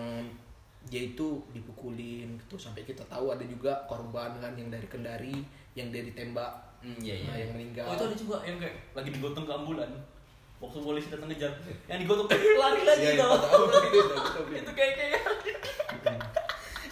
dia 0.88 1.02
itu 1.04 1.28
dipukulin 1.52 2.38
gitu 2.38 2.56
sampai 2.56 2.82
kita 2.82 3.04
tahu 3.06 3.30
ada 3.30 3.44
juga 3.44 3.76
korban 3.86 4.32
kan 4.38 4.54
yang 4.56 4.70
dari 4.70 4.88
Kendari 4.88 5.38
yang 5.74 5.90
dia 5.90 6.02
ditembak 6.02 6.66
Hmm, 6.78 6.94
iya, 7.02 7.18
iya. 7.18 7.26
Nah, 7.26 7.38
yang 7.42 7.52
meninggal. 7.58 7.86
Oh, 7.90 7.94
itu 7.98 8.06
ada 8.06 8.14
juga 8.14 8.38
yang 8.46 8.62
kayak 8.62 8.78
lagi 8.94 9.10
digotong 9.10 9.50
ke 9.50 9.52
ambulan. 9.52 9.90
Waktu 10.58 10.78
polisi 10.82 11.08
datang 11.14 11.30
ngejar. 11.30 11.54
Yang 11.86 12.00
digotong 12.06 12.28
lari 12.34 12.82
lagi 12.82 13.04
Iya, 13.06 13.12
iya, 13.14 13.22
tau. 13.22 13.38
tahu. 13.38 13.64
itu 14.58 14.72
kayak 14.74 14.94
kayak 14.98 15.22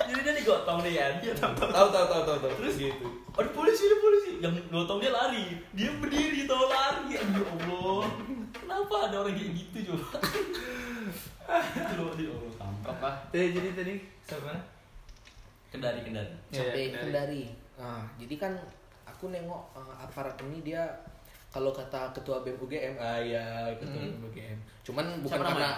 Jadi 0.06 0.22
dia 0.22 0.34
digotong 0.38 0.80
nih 0.86 0.94
ya. 1.02 1.08
Dia 1.18 1.34
tahu 1.34 1.54
tahu 1.58 1.88
tahu 1.90 2.06
tahu 2.06 2.38
tahu 2.46 2.52
Terus 2.62 2.76
gitu. 2.78 3.08
Ada 3.34 3.50
polisi, 3.50 3.84
ada 3.90 3.98
polisi. 3.98 4.32
Yang 4.38 4.54
gotong 4.70 5.00
dia 5.02 5.12
lari. 5.12 5.46
Dia 5.74 5.90
berdiri 5.98 6.46
tau 6.46 6.70
lari. 6.70 7.18
Ya 7.18 7.22
Allah. 7.26 8.06
Kenapa 8.54 8.96
ada 9.10 9.16
orang 9.26 9.34
kayak 9.34 9.52
gitu 9.58 9.78
coba? 9.94 10.08
itu 11.46 11.94
loh, 12.02 12.14
dia 12.18 12.30
Allah 12.34 12.54
kampret 12.58 12.98
lah. 13.02 13.16
Tadi 13.30 13.48
jadi 13.54 13.70
tadi 13.78 13.94
sampai 14.26 14.46
mana? 14.50 14.62
Kendari, 15.70 16.00
kendari. 16.02 16.34
sampai 16.54 16.84
Iya, 16.90 16.98
Kendari. 17.02 17.44
Nah, 17.76 18.04
jadi 18.18 18.36
kan 18.40 18.54
aku 19.06 19.30
nengok 19.30 19.62
uh, 19.76 19.96
aparat 20.00 20.38
ini 20.48 20.64
dia 20.64 20.86
kalau 21.56 21.72
kata 21.72 22.12
ketua 22.12 22.44
BEM 22.44 22.60
UGM, 22.60 23.00
ah 23.00 23.16
ya 23.16 23.72
ketua 23.80 23.96
Hmm. 23.96 24.12
BEM 24.12 24.28
UGM. 24.28 24.60
Cuman 24.84 25.06
bukan 25.24 25.40
Siapa 25.40 25.52
karena? 25.56 25.72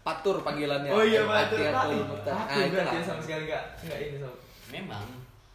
Patur 0.00 0.40
panggilannya. 0.40 0.88
Oh 0.88 1.02
iya, 1.04 1.26
Pati 1.26 1.52
Pak. 1.58 1.68
atau 1.68 1.90
Aku 1.92 2.08
Mukhtar. 2.16 2.32
Ah, 2.32 2.64
sama 3.02 3.20
sekali 3.20 3.44
enggak 3.50 3.62
enggak 3.84 3.98
ini 4.00 4.16
sama. 4.22 4.36
Memang. 4.72 5.06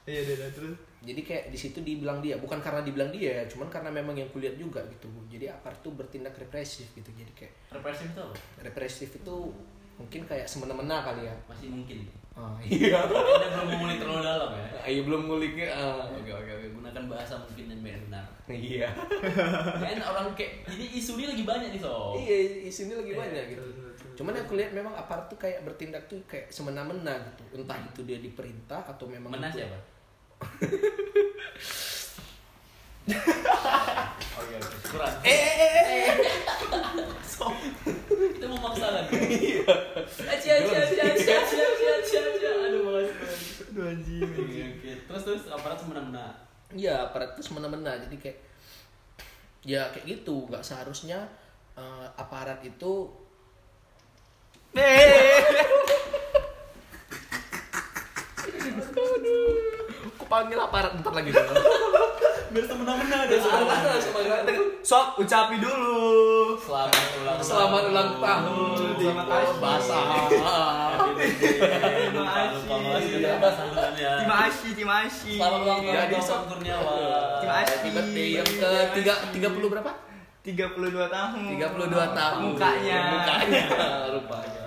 Iya, 0.06 0.20
udah, 0.22 0.36
udah, 0.38 0.50
terus. 0.53 0.75
Jadi 1.01 1.22
kayak 1.25 1.46
di 1.50 1.58
situ 1.58 1.80
dibilang 1.82 2.22
dia, 2.22 2.38
bukan 2.38 2.62
karena 2.62 2.86
dibilang 2.86 3.10
dia 3.10 3.41
ya, 3.41 3.44
cuman 3.50 3.65
karena 3.74 3.89
memang 3.89 4.13
yang 4.13 4.30
kulihat 4.30 4.53
juga 4.53 4.86
gitu. 4.86 5.10
Jadi 5.32 5.50
aparat 5.50 5.82
tuh 5.82 5.98
bertindak 5.98 6.38
represif 6.38 6.86
gitu. 6.94 7.10
Jadi 7.10 7.32
kayak 7.34 7.53
Represif 7.74 8.13
itu 8.13 8.22
apa? 8.22 8.36
represif 8.62 9.10
itu 9.18 9.36
mungkin 9.98 10.22
kayak 10.30 10.46
semena-mena 10.46 11.01
kali 11.01 11.25
ya. 11.25 11.34
Masih 11.50 11.74
mungkin. 11.74 12.06
Ah, 12.38 12.53
iya. 12.62 13.01
Anda 13.01 13.48
belum 13.50 13.68
mengulik 13.72 13.98
terlalu 13.98 14.22
dalam 14.22 14.50
ya. 14.53 14.68
Iya 14.91 15.01
belum 15.07 15.21
nguliknya. 15.31 15.67
ah. 15.71 16.03
Oke 16.12 16.31
oke 16.31 16.51
oke 16.51 16.67
gunakan 16.75 17.03
bahasa 17.07 17.33
mungkin 17.39 17.65
dan 17.71 17.79
benar. 17.79 18.25
Iya. 18.51 18.88
Kan 19.88 20.01
orang 20.03 20.36
kayak 20.36 20.67
ini 20.67 21.00
isu 21.00 21.15
ini 21.15 21.31
lagi 21.31 21.43
banyak 21.48 21.69
nih 21.71 21.81
so. 21.81 22.19
Iya, 22.19 22.67
di 22.67 22.71
sini 22.71 22.93
lagi 23.00 23.15
Iya, 23.15 23.19
banyak 23.24 23.43
gitu. 23.55 23.63
Cuman 24.19 24.36
yang 24.36 24.48
kulihat 24.51 24.71
memang 24.75 24.91
aparat 24.91 25.31
tuh 25.31 25.39
kayak 25.39 25.63
bertindak 25.63 26.03
tuh 26.12 26.19
kayak 26.27 26.51
semena-mena 26.51 27.15
gitu. 27.31 27.63
Entah 27.63 27.79
itu 27.79 28.03
dia 28.03 28.19
diperintah 28.19 28.83
atau 28.83 29.07
memang 29.07 29.31
Menas 29.31 29.55
siapa? 29.55 29.79
Oke 34.41 34.53
oke 34.57 34.77
kurang. 34.89 35.15
Eh, 35.25 35.33
eh, 35.33 35.57
eh, 35.57 35.86
eh. 35.89 36.05
so 37.33 37.50
kita 38.13 38.45
mau 38.45 38.69
maksa 38.69 38.88
kan? 38.93 39.05
Aci 39.10 40.48
aci 40.53 40.74
aci 40.74 40.95
aci 41.01 41.25
aci 41.25 41.55
aci 41.57 41.86
aci 41.86 42.15
aci. 42.17 42.45
Aduh 42.45 42.81
malas 42.86 43.10
banget. 43.10 43.38
Aduh 43.74 43.80
anjing. 43.91 44.24
Oke 44.24 44.62
oke. 44.79 44.91
Terus 45.07 45.21
terus 45.27 45.43
aparat 45.51 45.77
semena-mena. 45.77 46.27
Iya, 46.71 47.12
aparat 47.12 47.36
tuh 47.36 47.43
semena-mena. 47.43 48.00
Jadi 48.00 48.15
kayak 48.15 48.38
ya 49.67 49.91
kayak 49.91 50.05
gitu. 50.07 50.48
Nggak 50.48 50.63
seharusnya 50.63 51.27
eh, 51.75 52.07
aparat 52.15 52.63
itu 52.63 53.12
Aku 60.15 60.24
panggil 60.31 60.55
aparat 60.55 60.95
bentar 60.95 61.12
lagi 61.12 61.36
dulu. 61.36 61.53
Biar 62.51 62.65
semena-mena 62.67 63.17
Biar 63.27 63.39
semena-mena. 63.43 63.91
Sok, 64.81 65.19
ucapi 65.19 65.60
dulu. 65.60 66.55
Selamat 66.55 67.12
ulang 67.19 67.38
Selamat 67.43 67.83
ulang 67.91 68.10
tahun. 68.24 68.95
Kasih. 68.95 69.60
Basah. 69.60 70.03
Iya. 73.39 74.11
Terima 74.23 74.35
kasih, 74.47 74.69
terima 74.73 74.95
kasih. 75.05 75.35
Selamat 75.38 75.59
ulang 75.61 75.79
tahun 75.79 75.93
iya, 75.93 76.01
Jadi 76.01 76.15
Bang 76.25 76.43
Kurniawan. 76.50 76.97
Timashi. 77.85 78.25
Yang 78.35 78.50
ke 78.57 78.71
tiga 78.97 79.13
tiga 79.31 79.50
puluh 79.53 79.67
berapa? 79.69 79.91
Tiga 80.41 80.65
puluh 80.73 80.89
dua 80.89 81.05
tahun. 81.05 81.53
Tiga 81.53 81.67
puluh 81.69 81.88
dua 81.88 82.05
tahun. 82.17 82.39
Mukanya. 82.50 83.00
Mukanya 83.13 83.63
rupanya. 84.17 84.61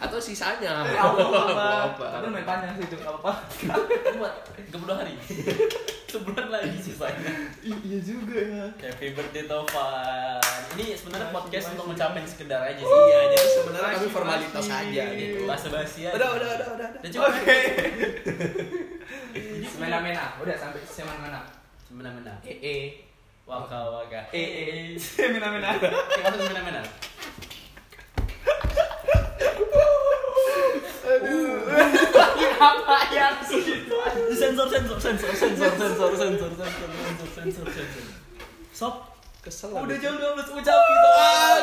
Atau 0.00 0.18
sisanya. 0.22 0.86
Ya, 0.86 1.02
apa, 1.02 1.90
apa. 1.92 2.06
Tapi 2.14 2.26
main 2.30 2.46
panjang 2.46 2.72
sih, 2.78 2.86
itu 2.86 2.96
apa-apa. 3.02 3.32
Tiga 4.54 4.76
puluh 4.78 4.94
hari. 4.94 5.14
Sebulan 6.10 6.50
lagi 6.50 6.74
sisanya. 6.82 7.32
Iya 7.62 7.98
juga 8.02 8.34
ya. 8.34 8.66
Happy 8.82 9.14
birthday 9.14 9.46
Tovan. 9.46 10.42
Ini 10.74 10.98
sebenarnya 10.98 11.30
podcast 11.30 11.70
masih. 11.70 11.74
untuk 11.78 11.84
ngucapin 11.94 12.26
sekedar 12.26 12.60
aja 12.66 12.82
sih. 12.82 12.98
Iya, 13.06 13.18
jadi 13.30 13.48
sebenarnya 13.62 13.90
kami 13.94 14.08
formalitas 14.10 14.66
aja 14.66 15.04
gitu. 15.14 15.46
Bahasa 15.46 15.68
basi 15.70 16.00
aja. 16.10 16.18
Udah, 16.18 16.28
udah, 16.34 16.48
udah, 16.50 16.66
udah. 16.74 16.88
udah. 16.90 16.98
Udah 16.98 17.10
cukup. 17.14 17.30
Oke. 17.30 17.58
Semena-mena, 19.70 20.34
udah 20.42 20.56
sampai 20.58 20.82
semena-mena. 20.82 21.46
Semena-mena. 21.86 22.34
Eh, 22.42 22.58
eh. 22.58 22.84
Waka 23.46 23.78
waka. 23.78 24.20
Eh, 24.34 24.48
eh, 24.66 24.98
semena-mena. 24.98 25.78
Masuk 25.78 26.42
semena-mena. 26.42 26.82
Apa 32.60 32.96
yang 33.08 33.40
situ? 33.40 33.96
Sensor 34.36 34.68
sensor 34.68 34.98
sensor 35.00 35.32
sensor 35.32 35.72
sensor 35.80 36.12
sensor 36.12 36.50
sensor 36.52 36.88
sensor 36.92 37.28
sensor 37.32 37.66
sensor. 37.72 38.04
Sob, 38.76 38.94
Kesel. 39.40 39.72
udah 39.72 39.96
jam 39.96 40.12
12 40.20 40.52
ucapin 40.52 40.96
dong. 41.00 41.16
Ah, 41.16 41.56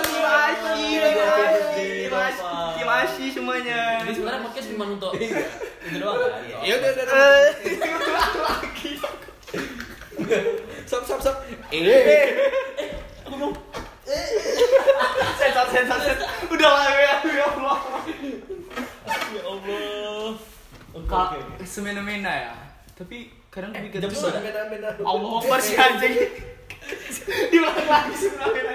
terima 2.73 3.05
kasih, 3.05 3.29
semuanya. 3.29 4.01
Ini 4.01 4.11
sebenarnya 4.17 4.41
podcast 4.41 4.67
cuma 4.73 4.85
untuk 4.89 5.13
itu 5.17 5.97
doang 6.01 6.17
kan? 6.17 6.41
Ya 6.65 6.73
udah, 6.81 6.89
udah, 6.89 7.03
udah. 7.05 7.45
lagi. 8.41 8.91
Sop, 10.89 11.05
sop, 11.05 11.21
sop. 11.21 11.37
Eh. 11.69 12.33
Aku 13.29 13.37
mau 13.37 13.53
Sensor, 15.37 15.65
sensor, 15.69 15.99
sensor. 16.01 16.27
Udah 16.49 16.69
lah 16.73 16.89
ya, 16.89 17.13
ya 17.21 17.45
Allah. 17.53 17.77
Ya 19.29 19.41
Allah. 19.45 20.33
Oke, 20.97 21.05
Kak, 21.05 21.37
oke. 21.37 21.56
Semena-mena 21.67 22.31
ya. 22.31 22.53
Tapi 22.93 23.29
kadang 23.47 23.71
Eh, 23.71 23.85
lebih 23.85 24.09
sudah. 24.09 24.39
Beda-beda. 24.39 24.89
Allah 24.97 25.31
Akbar 25.37 25.59
si 25.59 25.75
anjing. 25.75 26.15
Diulang 27.51 27.75
lagi 27.83 28.15
semena-mena. 28.15 28.73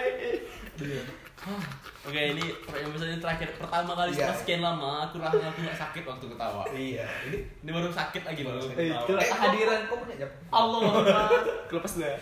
Oke, 2.03 2.19
ini 2.35 2.45
episode 2.69 3.15
terakhir 3.17 3.55
pertama 3.57 3.95
kali 3.95 4.11
setelah 4.11 4.31
Iya. 4.31 4.41
sekian 4.43 4.59
lama 4.61 5.07
aku 5.07 5.19
rasa 5.19 5.39
aku 5.41 5.59
gak 5.63 5.79
sakit 5.79 6.03
waktu 6.03 6.27
ketawa. 6.29 6.63
Iya. 6.69 7.07
Ini 7.31 7.39
Ini 7.63 7.71
baru 7.71 7.89
sakit 7.89 8.23
lagi 8.23 8.43
baru 8.43 8.59
Eh, 8.59 8.91
ketawa. 8.91 9.01
itu 9.01 9.13
kehadiran 9.17 9.81
kok 9.87 9.97
punya 9.97 10.17
jam? 10.19 10.31
Allah. 10.51 10.83
Kelepas 11.71 11.93
dah. 11.97 12.15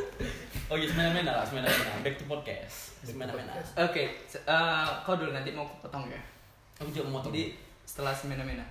Oke, 0.72 0.84
semena-mena 0.84 1.32
lah, 1.32 1.44
semena-mena. 1.44 1.92
Back 2.02 2.16
to 2.16 2.24
podcast. 2.26 2.92
Semena-mena. 3.00 3.56
Oke, 3.78 4.20
se- 4.24 4.42
eh, 4.42 4.86
kau 5.00 5.16
dulu 5.16 5.32
nanti 5.32 5.48
mau 5.50 5.64
potong 5.80 6.04
ya. 6.06 6.20
Aku 6.76 6.92
juga 6.92 7.08
mau 7.08 7.24
Jadi 7.24 7.56
setelah 7.82 8.12
semena-mena. 8.12 8.68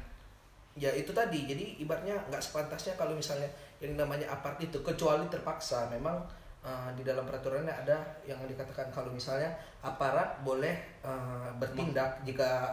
Ya 0.76 0.92
itu 0.92 1.16
tadi, 1.16 1.48
jadi 1.48 1.80
ibaratnya 1.80 2.20
nggak 2.28 2.44
sepantasnya 2.44 2.94
kalau 2.94 3.16
misalnya 3.16 3.48
yang 3.80 3.96
namanya 3.96 4.28
apart 4.28 4.60
itu 4.60 4.76
kecuali 4.84 5.24
terpaksa 5.32 5.88
memang 5.88 6.20
uh, 6.60 6.92
di 6.92 7.04
dalam 7.04 7.24
peraturannya 7.24 7.72
ada 7.72 7.96
yang 8.28 8.36
dikatakan 8.44 8.92
kalau 8.92 9.08
misalnya 9.08 9.48
aparat 9.80 10.36
boleh 10.44 10.76
uh, 11.00 11.48
bertindak 11.56 12.20
jika 12.28 12.68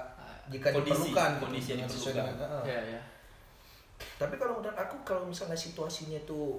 jika 0.51 0.75
Kondisi, 0.75 0.91
diperlukan 1.15 1.31
gitu, 1.31 1.43
kondisi 1.47 1.69
yang 1.73 1.87
sesuai 1.87 2.13
diperlukan. 2.19 2.35
dengan- 2.35 2.51
uh. 2.59 2.65
Ya, 2.67 2.81
ya. 2.91 3.01
Tapi 4.19 4.35
kalau 4.35 4.59
menurut 4.59 4.75
aku 4.75 4.97
kalau 5.07 5.23
misalnya 5.23 5.55
situasinya 5.55 6.19
itu 6.19 6.59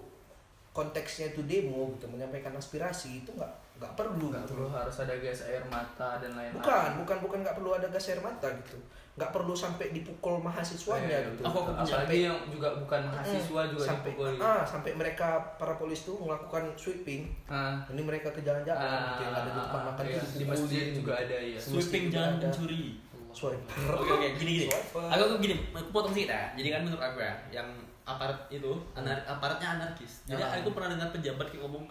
konteksnya 0.71 1.35
itu 1.35 1.43
demo 1.43 1.91
gitu 1.93 2.07
menyampaikan 2.07 2.55
aspirasi 2.55 3.21
itu 3.21 3.29
nggak 3.35 3.51
nggak 3.77 3.93
perlu 3.93 4.31
Enggak 4.31 4.47
gitu. 4.47 4.51
perlu 4.57 4.67
harus 4.71 4.95
ada 4.97 5.13
gas 5.19 5.39
air 5.45 5.61
mata 5.67 6.23
dan 6.23 6.31
lain-lain. 6.33 6.55
Bukan, 6.55 6.89
bukan 7.03 7.17
bukan 7.19 7.37
nggak 7.43 7.55
perlu 7.59 7.71
ada 7.75 7.87
gas 7.91 8.07
air 8.09 8.21
mata 8.23 8.47
gitu. 8.63 8.79
Nggak 9.13 9.29
perlu 9.29 9.53
sampai 9.53 9.91
dipukul 9.91 10.41
mahasiswanya 10.41 11.05
Eh, 11.13 11.21
gitu. 11.29 11.45
Aku- 11.45 11.69
aku 11.69 11.85
Sampai- 11.85 12.25
yang 12.25 12.33
juga 12.47 12.73
bukan 12.75 13.01
mahasiswa 13.05 13.61
juga 13.67 13.83
sampai 13.83 14.09
dipukuli. 14.11 14.37
ah 14.41 14.61
sampai 14.63 14.91
mereka 14.91 15.27
para 15.53 15.73
polis 15.75 16.01
tuh 16.01 16.17
melakukan 16.17 16.73
sweeping 16.73 17.29
Ah, 17.45 17.77
ini 17.87 18.01
mereka 18.01 18.29
ke 18.29 18.41
jalan-jalan 18.41 18.81
ah, 18.81 19.13
gitu 19.13 19.21
yang 19.21 19.33
ada 19.35 19.45
di 19.45 19.53
tempat 19.55 19.81
makan 19.85 20.03
iya. 20.03 20.17
di 20.17 20.45
masjid 20.45 20.85
juga 20.91 21.13
ada 21.15 21.37
ya. 21.37 21.57
Sweeping 21.57 22.03
ada. 22.09 22.41
mencuri. 22.41 22.97
swiper 23.31 23.89
Oke 23.91 24.11
oke 24.11 24.27
gini 24.35 24.51
gini. 24.55 24.65
Swiper. 24.67 25.09
Aku 25.09 25.21
aku 25.27 25.35
gini, 25.39 25.55
aku 25.71 25.89
potong 25.89 26.09
sedikit 26.11 26.29
ya. 26.31 26.53
Jadi 26.53 26.67
kan 26.69 26.81
menurut 26.81 27.01
aku 27.03 27.17
ya, 27.17 27.33
yang 27.51 27.65
aparat 28.03 28.37
itu 28.47 28.69
anar 28.93 29.17
aparatnya 29.23 29.67
anarkis. 29.75 30.21
Jadi 30.23 30.37
Ah. 30.37 30.53
aku 30.55 30.69
pernah 30.69 30.89
dengar 30.91 31.09
pejabat 31.09 31.45
kayak 31.47 31.61
ngomong 31.61 31.81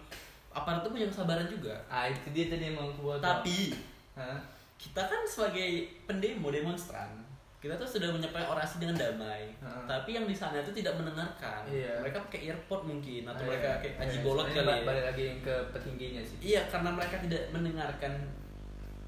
aparat 0.49 0.79
itu 0.79 0.89
punya 0.89 1.03
kesabaran 1.05 1.43
juga. 1.45 1.75
Ah, 1.85 2.05
itu 2.05 2.27
dia 2.29 2.47
tadi 2.47 2.63
yang 2.65 2.75
mau 2.77 2.87
buat. 2.93 3.19
Tapi 3.19 3.75
Hah? 4.13 4.39
Kita 4.83 4.99
kan 5.01 5.21
sebagai 5.23 5.71
pendemo 6.03 6.47
demonstran 6.49 7.23
kita 7.57 7.71
tuh 7.73 7.87
sudah 7.87 8.11
menyampaikan 8.11 8.51
orasi 8.51 8.75
dengan 8.77 8.99
damai 8.99 9.47
Heeh. 9.55 9.83
tapi 9.85 10.09
yang 10.11 10.25
di 10.25 10.35
sana 10.35 10.59
itu 10.59 10.71
tidak 10.73 10.99
mendengarkan 10.99 11.63
Iya. 11.65 11.95
mereka 11.97 12.19
pakai 12.21 12.39
earpod 12.45 12.83
mungkin 12.83 13.23
atau 13.23 13.39
Ah, 13.39 13.47
mereka 13.47 13.69
iya. 13.77 13.87
Iya, 13.89 14.03
aji 14.03 14.17
bolot 14.19 14.45
sebenarnya 14.45 14.67
kali 14.67 14.75
ya. 14.75 14.83
balik 14.85 15.03
lagi 15.07 15.25
ke 15.39 15.55
petingginya 15.71 16.21
sih 16.21 16.37
iya 16.43 16.61
karena 16.67 16.89
mereka 16.91 17.15
tidak 17.19 17.43
mendengarkan 17.49 18.13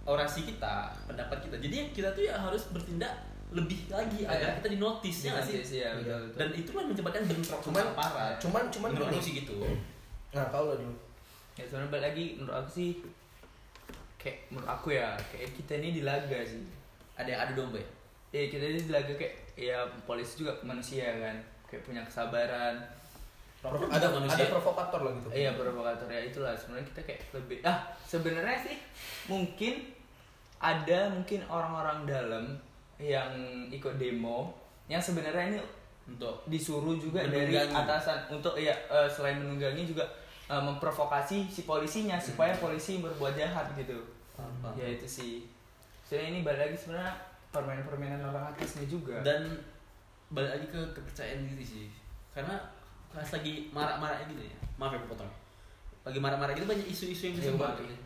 orasi 0.06 0.42
kita 0.46 0.76
pendapat 1.04 1.38
kita 1.42 1.56
jadi 1.60 1.78
kita 1.92 2.10
tuh 2.10 2.24
ya 2.24 2.36
harus 2.38 2.64
bertindak 2.70 3.12
lebih 3.52 3.80
lagi 3.90 4.20
Iya. 4.22 4.32
agar 4.32 4.50
kita 4.58 4.68
dinotis 4.72 5.18
ya 5.22 5.36
sih 5.38 5.60
iya, 5.74 5.92
betul, 5.94 6.16
betul. 6.24 6.38
dan 6.38 6.50
itulah 6.54 6.80
yang 6.80 6.92
menyebabkan 6.92 7.24
bentrok 7.26 7.60
Cuman- 7.62 7.92
parah 7.94 8.32
cuman 8.38 8.64
cuman 8.70 8.90
menurut 8.90 9.12
aku 9.12 9.20
sih 9.22 9.34
gitu 9.38 9.60
Nah, 10.32 10.48
kau 10.48 10.68
lah 10.68 10.76
dulu. 10.76 10.96
ya 11.54 11.64
sebenarnya 11.64 11.88
balik 11.90 12.06
lagi 12.10 12.26
menurut 12.36 12.56
aku 12.58 12.70
sih 12.70 12.90
kayak 14.26 14.50
menurut 14.50 14.66
aku 14.66 14.98
ya 14.98 15.14
kayak 15.30 15.54
kita 15.54 15.78
ini 15.78 15.90
di 15.94 16.02
laga 16.02 16.42
sih. 16.42 16.66
Ada 17.14 17.30
yang 17.30 17.42
ada 17.46 17.54
domba 17.54 17.78
ya? 17.78 17.90
Ya 18.34 18.50
kita 18.50 18.66
ini 18.66 18.82
di 18.82 18.92
laga 18.92 19.14
kayak 19.14 19.54
ya 19.54 19.86
polisi 20.10 20.42
juga 20.42 20.58
manusia 20.66 21.06
kan 21.22 21.38
kayak 21.70 21.86
punya 21.86 22.02
kesabaran. 22.02 22.82
Rokok 23.62 23.90
ada 23.94 24.10
manusia. 24.14 24.46
ada 24.46 24.54
provokator 24.58 25.00
lah 25.06 25.12
gitu. 25.22 25.30
iya 25.30 25.54
provokator. 25.54 26.10
Ya 26.10 26.22
itulah. 26.26 26.58
Sebenarnya 26.58 26.86
kita 26.90 27.02
kayak 27.06 27.22
lebih 27.38 27.58
ah 27.62 27.78
sebenarnya 28.02 28.58
sih 28.66 28.78
mungkin 29.30 29.94
ada 30.58 31.14
mungkin 31.14 31.46
orang-orang 31.46 32.10
dalam 32.10 32.46
yang 32.98 33.30
ikut 33.70 34.02
demo 34.02 34.58
yang 34.90 35.02
sebenarnya 35.02 35.54
ini 35.54 35.60
untuk 36.10 36.42
disuruh 36.50 36.98
juga 36.98 37.22
dari 37.30 37.54
atasan. 37.54 38.26
Untuk 38.34 38.58
ya 38.58 38.74
eh, 38.90 39.06
selain 39.06 39.38
menunggangi 39.38 39.86
juga 39.86 40.06
eh, 40.50 40.62
memprovokasi 40.66 41.46
si 41.46 41.62
polisinya 41.70 42.18
supaya 42.18 42.58
polisi 42.58 42.98
berbuat 43.06 43.38
jahat 43.38 43.70
gitu 43.78 44.15
Apa? 44.36 44.68
ya 44.76 44.88
itu 44.92 45.08
sih. 45.08 45.34
Sebenarnya 46.06 46.30
ini 46.30 46.40
balik 46.44 46.62
lagi 46.70 46.78
sebenarnya 46.78 47.14
permainan-permainan 47.50 48.22
orang 48.22 48.52
atasnya 48.52 48.86
juga. 48.86 49.24
Dan 49.24 49.64
balik 50.30 50.52
lagi 50.60 50.66
ke 50.70 50.82
kepercayaan 50.94 51.48
diri 51.48 51.66
sih. 51.66 51.88
Karena 52.36 52.60
pas 53.10 53.26
lagi 53.32 53.72
marah-marahnya 53.72 54.28
gitu 54.28 54.44
ya. 54.44 54.58
Maaf 54.76 54.92
ya 54.94 55.00
potong. 55.08 55.32
Lagi 56.04 56.20
marah-marah 56.20 56.54
gitu 56.54 56.68
banyak 56.68 56.86
isu-isu 56.86 57.32
yang 57.32 57.36
Iya, 57.40 57.42
disebar 57.50 57.72
maafin. 57.74 57.98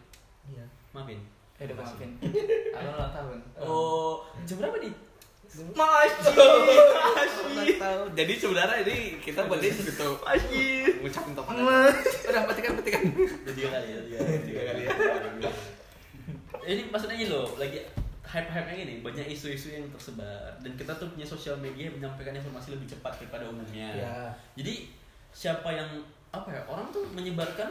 Iya. 0.54 0.66
maafin. 0.94 1.20
Eh 1.60 1.64
udah 1.68 1.78
maafin. 1.82 2.10
Aku 2.78 2.88
ulang 2.94 3.12
tahun. 3.12 3.38
Oh 3.60 4.24
jam 4.46 4.56
berapa 4.62 4.78
nih? 4.80 4.94
Masih. 5.74 6.30
Tahun. 7.82 8.08
Jadi 8.14 8.34
sebenarnya 8.38 8.78
ini 8.86 9.18
kita 9.18 9.50
berdiri 9.50 9.82
gitu. 9.82 10.10
masih. 10.22 11.02
Ngucapin 11.02 11.34
topan. 11.34 11.54
Udah 11.58 12.42
matikan. 12.46 12.78
udah 12.78 13.54
tiga 13.58 13.70
kali 13.74 13.88
ya 13.90 14.00
tiga, 14.06 14.18
tiga 14.46 14.62
kali 14.70 14.82
ya 14.86 14.94
ini 16.62 16.82
maksudnya 16.88 17.16
ini 17.16 17.28
loh 17.28 17.46
lagi 17.56 17.80
hype-hype 18.24 18.68
nya 18.68 18.76
ini 18.80 18.94
banyak 19.00 19.26
isu-isu 19.28 19.74
yang 19.74 19.86
tersebar 19.90 20.54
dan 20.60 20.72
kita 20.74 20.94
tuh 20.94 21.10
punya 21.10 21.26
sosial 21.26 21.58
media 21.58 21.90
yang 21.90 21.98
menyampaikan 21.98 22.32
informasi 22.32 22.72
lebih 22.72 22.86
cepat 22.88 23.18
daripada 23.18 23.46
umumnya 23.46 23.90
Ya. 23.92 24.30
jadi 24.54 24.86
siapa 25.30 25.66
yang 25.68 25.90
apa 26.30 26.50
ya 26.50 26.62
orang 26.66 26.90
tuh 26.90 27.06
menyebarkan 27.10 27.70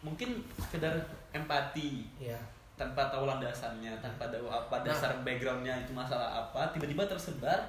mungkin 0.00 0.40
sekedar 0.56 0.96
empati 1.30 2.08
Iya. 2.16 2.40
tanpa 2.74 3.12
tahu 3.12 3.28
landasannya 3.28 3.92
tanpa 4.00 4.26
tahu 4.26 4.48
apa 4.48 4.80
Nah. 4.80 4.84
dasar 4.88 5.12
backgroundnya 5.20 5.76
itu 5.78 5.92
masalah 5.92 6.42
apa 6.42 6.72
tiba-tiba 6.72 7.04
tersebar 7.04 7.60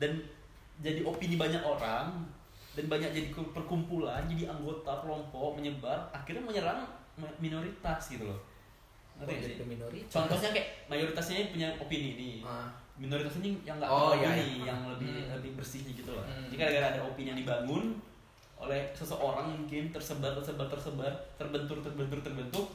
dan 0.00 0.16
jadi 0.80 1.04
opini 1.04 1.36
banyak 1.36 1.60
orang 1.60 2.24
dan 2.72 2.84
banyak 2.86 3.10
jadi 3.10 3.28
perkumpulan 3.34 4.24
jadi 4.24 4.48
anggota 4.48 5.02
kelompok 5.02 5.58
menyebar 5.58 6.08
akhirnya 6.10 6.40
menyerang 6.40 6.80
minoritas 7.36 8.08
gitu 8.08 8.24
loh 8.24 8.38
ngerti 9.18 9.64
minoritas. 9.64 10.10
contohnya 10.12 10.48
kayak 10.50 10.68
mayoritasnya 10.86 11.50
punya 11.50 11.68
opini 11.76 12.10
nih 12.14 12.36
Ah. 12.40 12.70
minoritas 12.94 13.34
ini 13.38 13.58
yang 13.62 13.76
nggak 13.76 13.86
Oh, 13.86 14.10
iya, 14.12 14.26
opini 14.28 14.44
iya. 14.58 14.66
yang 14.68 14.80
lebih 14.88 15.10
Hmm. 15.12 15.30
lebih 15.34 15.50
bersih 15.54 15.82
gitu 15.84 16.10
loh 16.10 16.22
Hmm. 16.22 16.46
jika 16.48 16.62
gara-gara 16.64 16.86
ada 16.92 17.02
opini 17.02 17.28
yang 17.28 17.38
dibangun 17.38 17.98
oleh 18.56 18.90
seseorang 18.90 19.54
mungkin 19.54 19.88
tersebar 19.88 20.34
tersebar 20.34 20.66
tersebar 20.66 21.10
terbentur 21.34 21.78
terbentur 21.78 22.18
terbentuk 22.20 22.66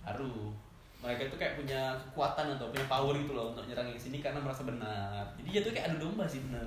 baru 0.00 0.54
mereka 1.00 1.22
itu 1.24 1.36
kayak 1.36 1.54
punya 1.56 1.80
kekuatan 2.00 2.46
atau 2.52 2.68
punya 2.68 2.86
power 2.86 3.14
gitu 3.14 3.32
loh 3.32 3.50
untuk 3.50 3.64
nyerang 3.64 3.86
yang 3.86 3.98
sini 3.98 4.18
karena 4.18 4.38
merasa 4.38 4.62
benar 4.62 5.24
jadi 5.34 5.58
jatuh 5.58 5.72
kayak 5.72 5.86
adu 5.88 5.98
domba 6.04 6.24
sih 6.24 6.42
benar 6.42 6.66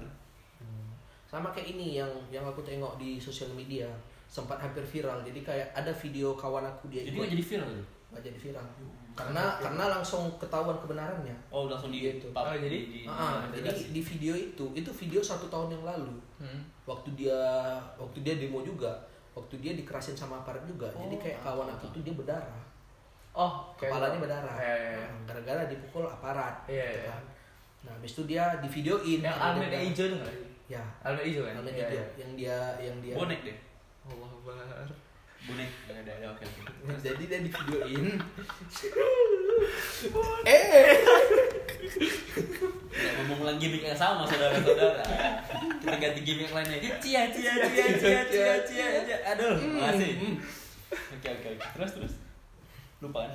Hmm. 0.56 0.88
Sama 1.26 1.50
kayak 1.50 1.72
ini 1.72 1.98
yang 1.98 2.08
yang 2.30 2.42
aku 2.42 2.62
tengok 2.62 2.96
di 2.96 3.18
sosial 3.18 3.52
media 3.52 3.90
sempat 4.26 4.56
hampir 4.56 4.80
viral. 4.82 5.20
Jadi 5.22 5.42
kayak 5.42 5.70
ada 5.72 5.92
video 5.92 6.34
kawan 6.34 6.64
aku 6.64 6.88
dia 6.88 7.02
jadi 7.02 7.10
ikut 7.10 7.20
nggak 7.20 7.32
jadi 7.32 7.44
viral 7.44 7.72
nggak 8.14 8.24
jadi 8.24 8.38
viral. 8.40 8.66
Karena 9.14 9.58
karena 9.58 9.90
langsung 9.92 10.26
ketahuan 10.38 10.74
kebenarannya. 10.76 11.34
oh 11.48 11.66
langsung 11.66 11.90
di 11.90 12.02
pub- 12.18 12.34
Oh, 12.34 12.50
jadi- 12.52 12.70
di, 12.70 12.80
di, 12.96 13.02
Ah, 13.06 13.46
di- 13.46 13.60
jadi 13.60 13.74
di 13.90 14.02
video 14.04 14.34
itu 14.34 14.66
itu 14.72 14.90
video 14.92 15.20
satu 15.20 15.46
tahun 15.48 15.70
yang 15.72 15.84
lalu. 15.84 16.14
Hmm. 16.38 16.62
Waktu 16.84 17.14
dia 17.14 17.38
waktu 17.94 18.22
dia 18.22 18.34
demo 18.36 18.62
juga, 18.62 18.90
waktu 19.34 19.58
dia 19.58 19.74
dikerasin 19.74 20.14
sama 20.14 20.40
aparat 20.40 20.62
juga. 20.64 20.90
jadi 20.92 21.10
Oh, 21.10 21.20
kayak 21.20 21.38
kawan 21.42 21.68
aku 21.68 21.86
tuh 21.90 22.02
dia 22.02 22.14
berdarah. 22.14 22.62
oh 23.32 23.54
Kepalanya 23.76 24.18
berdarah. 24.18 24.56
Iya, 24.56 24.74
iya, 24.74 24.90
iya. 24.94 24.98
Nah, 25.04 25.22
Gara-gara 25.26 25.62
dipukul 25.68 26.06
aparat. 26.06 26.56
Iya, 26.66 26.86
gitu 26.88 27.08
kan. 27.08 27.24
Nah, 27.84 27.92
habis 27.92 28.12
itu 28.14 28.24
dia 28.26 28.46
di 28.58 28.68
videoin. 28.68 29.20
yang 29.20 29.36
bilang- 29.60 29.84
hijau 29.84 30.06
tuh 30.08 30.18
nggak 30.18 30.38
Ya, 30.64 30.82
almet 31.04 31.26
hijau 31.28 31.44
kan 31.44 31.54
hijau 31.60 32.02
yang 32.16 32.32
dia 32.34 32.58
yang 32.80 32.96
dia 32.98 33.14
bonek 33.14 33.44
deh 33.44 33.58
Allah 34.04 34.32
Bonek 35.44 35.70
ada 35.92 36.12
ada 36.16 36.28
oke 36.32 36.44
oke. 36.48 36.62
Jadi 37.04 37.24
dia 37.28 37.40
di 37.44 37.52
videoin 37.52 38.06
eh. 40.48 40.96
Nggak 42.94 43.14
ngomong 43.20 43.38
ulang 43.44 43.58
gimmick 43.60 43.84
yang 43.84 43.98
sama 43.98 44.24
saudara-saudara. 44.24 45.04
Kita 45.84 45.96
ganti 46.00 46.22
gimmick 46.24 46.52
lainnya 46.52 46.80
cia 47.04 47.28
cia 47.28 47.54
cia 47.60 47.88
cia 48.00 48.22
cia 48.32 48.56
cia 48.64 48.88
cia 49.04 49.18
aduh 49.36 49.60
makasih. 49.60 50.40
oke 50.92 51.28
oke 51.28 51.48
oke. 51.60 51.66
Terus 51.76 51.92
terus. 52.00 52.14
Lupa 53.04 53.28
kan? 53.28 53.32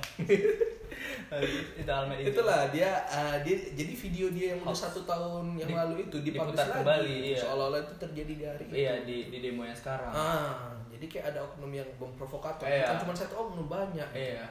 Itu 1.77 1.91
almet 1.93 2.25
hijau 2.25 2.33
itulah 2.33 2.73
dia 2.73 3.05
eh, 3.05 3.35
dia 3.45 3.55
jadi 3.77 3.93
video 3.93 4.25
dia 4.33 4.45
yang 4.57 4.65
udah 4.65 4.73
satu 4.73 5.05
tahun 5.05 5.61
yang 5.61 5.69
Di- 5.69 5.77
lalu 5.77 5.95
itu 6.09 6.17
diputar 6.25 6.65
lagi. 6.65 6.81
kembali, 6.81 7.15
iya. 7.21 7.37
seolah-olah 7.37 7.79
itu 7.85 7.93
terjadi 8.01 8.33
di 8.33 8.43
hari 8.49 8.63
iya 8.73 8.93
itu. 8.97 9.05
di 9.05 9.17
di 9.29 9.37
demo 9.45 9.61
yang 9.61 9.77
sekarang. 9.77 10.09
Ah 10.09 10.73
jadi 10.99 11.05
kayak 11.07 11.25
ada 11.29 11.39
oknum 11.41 11.71
yang 11.71 11.87
memprovokator. 11.95 12.65
Iya. 12.65 12.83
bukan 12.85 12.97
cuma 13.01 13.13
satu 13.15 13.35
oknum 13.39 13.67
banyak 13.67 14.09
iya. 14.11 14.43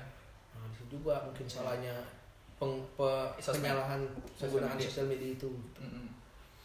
Nah, 0.51 0.65
di 0.65 0.75
situ 0.75 0.97
juga 0.97 1.21
mungkin 1.21 1.45
salahnya 1.45 1.93
peng, 2.57 2.73
pe- 2.95 3.31
penyalahan 3.37 4.01
Sosial 4.33 4.41
penggunaan 4.65 4.73
media. 4.75 4.89
sosial 4.89 5.07
media 5.07 5.31
itu 5.31 5.49
Mm-mm. 5.77 6.09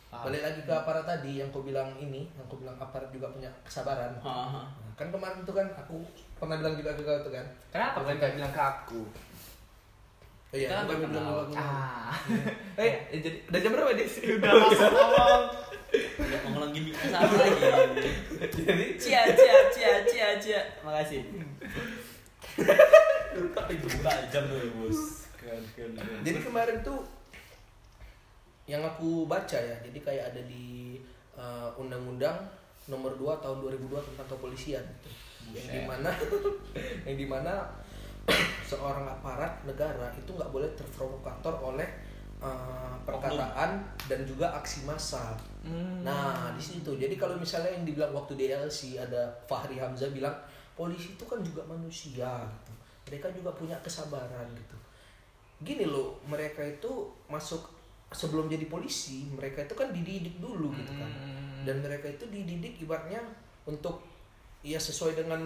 balik 0.09 0.41
lagi 0.41 0.61
ke 0.61 0.71
aparat 0.71 1.03
tadi 1.03 1.31
yang 1.35 1.49
kau 1.49 1.61
bilang 1.61 1.91
ini 1.95 2.25
yang 2.31 2.45
kau 2.45 2.55
bilang 2.55 2.73
aparat 2.75 3.09
juga 3.09 3.27
punya 3.27 3.51
kesabaran. 3.61 4.15
Haha. 4.17 4.63
Nah, 4.71 4.93
kan 4.95 5.09
kemarin 5.09 5.41
itu 5.41 5.51
kan 5.51 5.67
aku 5.75 5.99
pernah 6.35 6.55
bilang 6.55 6.73
juga 6.73 6.91
ke 6.91 7.01
kau 7.01 7.19
itu 7.19 7.29
kan? 7.29 7.45
Kenapa 7.69 7.99
kalian 7.99 8.17
nggak 8.17 8.33
bilang 8.35 8.51
ke 8.51 8.61
aku? 8.63 9.01
Oh 10.45 10.55
iya 10.55 10.67
Kita 10.69 10.75
aku 10.79 10.87
kan 10.87 10.97
bilang 11.03 11.11
ke 11.11 11.19
kau. 11.19 11.59
ah. 11.59 12.13
Eh 12.81 12.91
jadi 13.11 13.29
udah 13.43 13.59
jam 13.59 13.71
berapa 13.71 13.91
nih 13.91 14.07
Udah. 14.37 14.51
Masuk 14.55 14.89
ngomong. 14.89 15.43
Mau 16.43 16.49
ngulang 16.57 16.71
gimmick 16.73 16.97
yang 16.97 17.11
sama 17.13 17.35
lagi. 17.37 17.61
Jadi? 18.49 18.85
Cia 18.97 19.21
cia 19.29 19.57
cia 19.69 19.93
cia 20.05 20.29
cia. 20.41 20.61
Makasih. 20.81 21.21
Lupa 23.33 24.11
jam 24.29 24.43
dulu 24.49 24.69
bos. 24.85 25.23
Keren 25.43 25.63
keren 25.75 25.91
keren. 25.99 26.21
jadi 26.23 26.39
kemarin 26.39 26.77
tuh 26.81 27.03
yang 28.63 28.79
aku 28.79 29.27
baca 29.27 29.59
ya 29.59 29.75
jadi 29.83 29.99
kayak 29.99 30.25
ada 30.31 30.41
di 30.47 30.95
uh, 31.35 31.67
undang-undang 31.75 32.47
nomor 32.87 33.11
2 33.19 33.43
tahun 33.43 33.57
2002 33.59 34.07
tentang 34.11 34.27
kepolisian 34.31 34.83
gitu. 35.51 35.59
yang 35.59 35.67
di 35.67 35.81
mana 35.83 36.11
yang 37.03 37.17
di 37.19 37.27
mana 37.27 37.53
seorang 38.71 39.03
aparat 39.03 39.67
negara 39.67 40.07
itu 40.15 40.31
nggak 40.31 40.51
boleh 40.51 40.71
terprovokator 40.79 41.59
oleh 41.59 41.87
uh, 42.43 42.93
perkataan 43.07 43.81
dan 44.11 44.19
juga 44.27 44.51
aksi 44.59 44.83
massa 44.83 45.39
Hmm. 45.63 46.03
Nah, 46.03 46.51
di 46.51 46.59
situ. 46.59 46.91
Jadi 46.99 47.15
kalau 47.15 47.39
misalnya 47.39 47.71
yang 47.71 47.87
dibilang 47.87 48.11
waktu 48.11 48.35
DLC 48.35 48.99
ada 48.99 49.31
Fahri 49.47 49.79
Hamzah 49.79 50.11
bilang 50.11 50.35
polisi 50.75 51.15
itu 51.15 51.23
kan 51.23 51.39
juga 51.39 51.63
manusia 51.63 52.43
gitu. 52.43 52.71
Mereka 53.07 53.31
juga 53.31 53.55
punya 53.55 53.79
kesabaran 53.79 54.47
gitu. 54.51 54.77
Gini 55.63 55.87
loh, 55.87 56.19
mereka 56.27 56.59
itu 56.59 57.07
masuk 57.31 57.63
sebelum 58.11 58.51
jadi 58.51 58.67
polisi, 58.67 59.31
mereka 59.31 59.63
itu 59.63 59.73
kan 59.73 59.95
dididik 59.95 60.35
dulu 60.43 60.75
gitu 60.75 60.91
kan. 60.99 61.07
Hmm. 61.07 61.63
Dan 61.63 61.79
mereka 61.79 62.11
itu 62.11 62.27
dididik 62.27 62.83
ibaratnya 62.83 63.23
untuk 63.63 64.03
ya 64.63 64.79
sesuai 64.79 65.13
dengan 65.13 65.39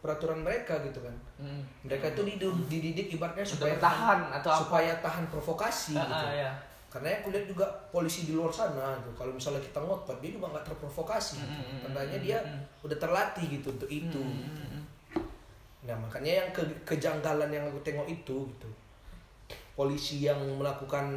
peraturan 0.00 0.40
mereka 0.40 0.80
gitu 0.82 0.98
kan. 0.98 1.14
Hmm. 1.38 1.62
Mereka 1.84 2.16
itu 2.16 2.22
dididik, 2.24 2.66
dididik 2.66 3.06
ibaratnya 3.14 3.44
supaya 3.44 3.76
bertahan 3.76 4.20
atau 4.40 4.50
apa? 4.50 4.60
supaya 4.64 4.92
tahan 4.98 5.24
provokasi 5.28 5.94
Ah, 5.94 6.02
gitu. 6.02 6.24
ah, 6.26 6.32
ya. 6.34 6.50
Karena 6.88 7.08
aku 7.20 7.32
lihat 7.32 7.46
juga 7.46 7.64
polisi 7.88 8.24
di 8.26 8.32
luar 8.32 8.50
sana 8.50 8.96
gitu. 8.98 9.12
Kalau 9.14 9.32
misalnya 9.32 9.60
kita 9.60 9.78
ngotot, 9.78 10.18
dia 10.18 10.32
juga 10.32 10.50
nggak 10.50 10.64
terprovokasi. 10.66 11.38
Gitu. 11.38 11.48
mm, 11.48 11.64
mm, 11.68 11.80
Tandanya 11.86 12.18
mm, 12.18 12.24
dia 12.24 12.38
mm. 12.40 12.60
udah 12.84 12.98
terlatih 12.98 13.44
gitu 13.46 13.68
untuk 13.70 13.88
itu. 13.88 14.20
Hmm, 14.20 14.40
gitu. 14.40 14.60
hmm, 14.64 14.68
hmm. 14.72 14.82
Nah 15.82 15.96
makanya 15.98 16.32
yang 16.42 16.48
ke- 16.50 16.78
kejanggalan 16.84 17.48
yang 17.48 17.64
aku 17.68 17.78
tengok 17.80 18.08
itu 18.08 18.36
gitu. 18.48 18.68
polisi 19.72 20.20
yang 20.20 20.36
melakukan 20.36 21.16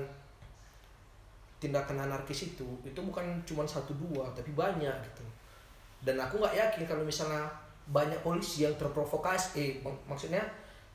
tindakan 1.57 2.07
anarkis 2.07 2.53
itu 2.53 2.67
itu 2.83 2.99
bukan 3.01 3.23
cuma 3.43 3.63
satu 3.65 3.91
dua 3.95 4.27
tapi 4.31 4.51
banyak 4.53 4.91
gitu 5.03 5.23
dan 6.01 6.17
aku 6.17 6.35
nggak 6.37 6.53
yakin 6.53 6.83
kalau 6.83 7.01
misalnya 7.01 7.45
banyak 7.85 8.17
polisi 8.19 8.63
yang 8.63 8.73
terprovokasi 8.75 9.47
eh 9.55 9.69
mak- 9.79 10.03
maksudnya 10.05 10.41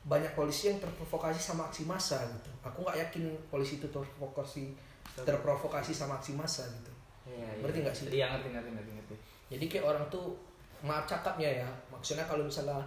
banyak 0.03 0.33
polisi 0.33 0.67
yang 0.67 0.77
terprovokasi 0.77 1.37
sama 1.37 1.65
aksi 1.65 1.85
massa 1.85 2.19
gitu 2.27 2.51
aku 2.61 2.83
nggak 2.83 2.97
yakin 2.99 3.23
polisi 3.47 3.77
itu 3.77 3.87
terprovokasi 3.87 4.75
terprovokasi 5.17 5.91
sama 5.91 6.17
aksi 6.17 6.33
massa 6.33 6.65
gitu 6.67 6.91
Iya, 7.21 7.37
iya. 7.47 7.61
Ngerti 7.61 7.77
nggak 7.79 7.95
sih? 7.95 8.05
Iya 8.09 8.25
ngerti 8.27 8.49
ngerti 8.49 8.69
ngerti 8.71 8.91
ngerti. 8.91 9.15
jadi 9.47 9.65
kayak 9.67 9.85
orang 9.85 10.03
tuh 10.09 10.33
maaf 10.81 11.05
cakapnya 11.05 11.63
ya 11.63 11.69
maksudnya 11.87 12.25
kalau 12.25 12.43
misalnya 12.43 12.81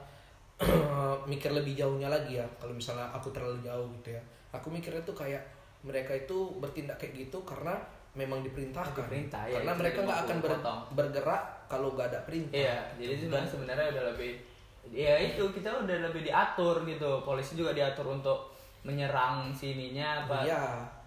mikir 1.30 1.50
lebih 1.50 1.74
jauhnya 1.74 2.08
lagi 2.08 2.36
ya 2.36 2.46
kalau 2.58 2.74
misalnya 2.74 3.06
aku 3.10 3.30
terlalu 3.30 3.58
jauh 3.60 3.86
gitu 3.94 4.10
ya 4.12 4.22
aku 4.50 4.70
mikirnya 4.70 5.02
tuh 5.02 5.14
kayak 5.14 5.40
mereka 5.80 6.12
itu 6.12 6.34
bertindak 6.58 6.96
kayak 6.96 7.14
gitu 7.16 7.38
karena 7.42 7.74
memang 8.12 8.40
diperintahkan 8.40 8.94
Diperintah, 9.06 9.42
ya, 9.44 9.58
karena 9.58 9.72
mereka 9.74 9.98
nggak 10.02 10.20
akan 10.24 10.36
ber- 10.38 10.50
potong. 10.54 10.80
bergerak 10.92 11.42
kalau 11.74 11.98
nggak 11.98 12.08
ada 12.14 12.20
perintah 12.22 12.54
Iya, 12.54 12.76
jadi 12.96 13.14
sebenarnya 13.18 13.50
sebenarnya 13.50 13.86
udah 13.98 14.04
lebih 14.14 14.32
ya 14.92 15.14
itu 15.16 15.42
kita 15.50 15.70
udah 15.82 15.96
lebih 16.10 16.22
diatur 16.22 16.86
gitu. 16.86 17.10
Polisi 17.26 17.58
juga 17.58 17.74
diatur 17.74 18.06
untuk 18.14 18.54
menyerang 18.84 19.50
sininya 19.56 20.28
apa. 20.28 20.44
iya 20.44 20.62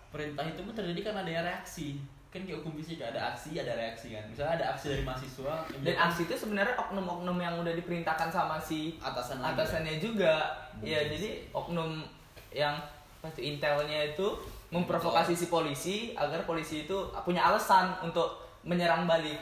perintah 0.10 0.42
itu 0.50 0.66
pun 0.66 0.74
terjadi 0.74 1.14
karena 1.14 1.22
ada 1.22 1.46
reaksi 1.46 2.02
kan 2.28 2.44
kayak 2.44 2.60
hukum 2.60 2.76
fisika 2.76 3.08
ada 3.08 3.32
aksi 3.32 3.56
ada 3.56 3.72
reaksi 3.78 4.12
kan 4.12 4.26
misalnya 4.28 4.54
ada 4.60 4.66
aksi 4.76 4.86
dari 4.92 5.04
mahasiswa 5.08 5.56
Dan 5.80 5.96
aksi 5.96 6.22
itu 6.28 6.36
sebenarnya 6.36 6.76
oknum-oknum 6.76 7.38
yang 7.40 7.56
udah 7.64 7.74
diperintahkan 7.78 8.30
sama 8.34 8.60
si 8.60 9.00
atasan 9.00 9.40
lagi 9.40 9.56
atasannya 9.56 9.96
juga. 10.02 10.36
Iya, 10.84 11.08
jadi 11.08 11.48
oknum 11.56 12.04
yang 12.52 12.76
apa 13.18 13.32
itu 13.34 13.42
intelnya 13.56 14.14
itu 14.14 14.28
memprovokasi 14.70 15.34
si 15.34 15.48
polisi 15.48 15.96
agar 16.14 16.44
polisi 16.44 16.84
itu 16.84 17.10
punya 17.24 17.48
alasan 17.48 17.96
untuk 18.04 18.44
menyerang 18.68 19.08
balik. 19.08 19.40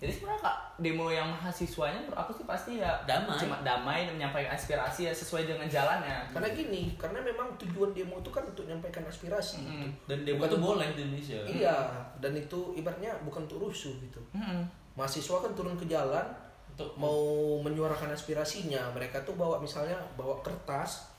Hmm. 0.00 0.08
Jadi 0.08 0.16
sebenarnya 0.16 0.40
kak 0.40 0.56
demo 0.80 1.06
yang 1.06 1.28
mahasiswanya 1.28 2.00
menurut 2.00 2.16
aku 2.16 2.32
sih 2.32 2.48
pasti 2.48 2.80
ya 2.80 2.88
Damai. 3.04 3.36
cuma 3.36 3.60
damai 3.60 4.08
dan 4.08 4.16
menyampaikan 4.16 4.48
aspirasi 4.50 5.04
ya 5.04 5.12
sesuai 5.12 5.44
dengan 5.44 5.68
jalannya. 5.68 6.24
karena 6.32 6.48
gini 6.50 6.96
karena 6.96 7.20
memang 7.20 7.52
tujuan 7.60 7.92
demo 7.92 8.16
itu 8.16 8.32
kan 8.32 8.40
untuk 8.42 8.64
menyampaikan 8.64 9.04
aspirasi 9.04 9.60
Mm-mm. 9.60 9.92
dan 10.08 10.24
demo 10.24 10.40
Bukan 10.40 10.48
itu 10.48 10.56
boleh 10.58 10.88
di 10.90 11.00
Indonesia 11.04 11.36
iya 11.44 11.76
dan 12.16 12.32
itu 12.32 12.72
ibaratnya 12.74 13.12
bukan 13.20 13.44
untuk 13.44 13.60
rusuh 13.60 13.92
gitu 14.00 14.24
Mm-mm. 14.32 14.64
mahasiswa 14.96 15.36
kan 15.38 15.52
turun 15.52 15.76
ke 15.76 15.84
jalan 15.84 16.24
untuk 16.72 16.96
mau 16.96 17.20
menyuarakan 17.60 18.08
aspirasinya 18.10 18.88
mereka 18.90 19.20
tuh 19.20 19.36
bawa 19.36 19.60
misalnya 19.60 20.00
bawa 20.16 20.40
kertas 20.40 21.12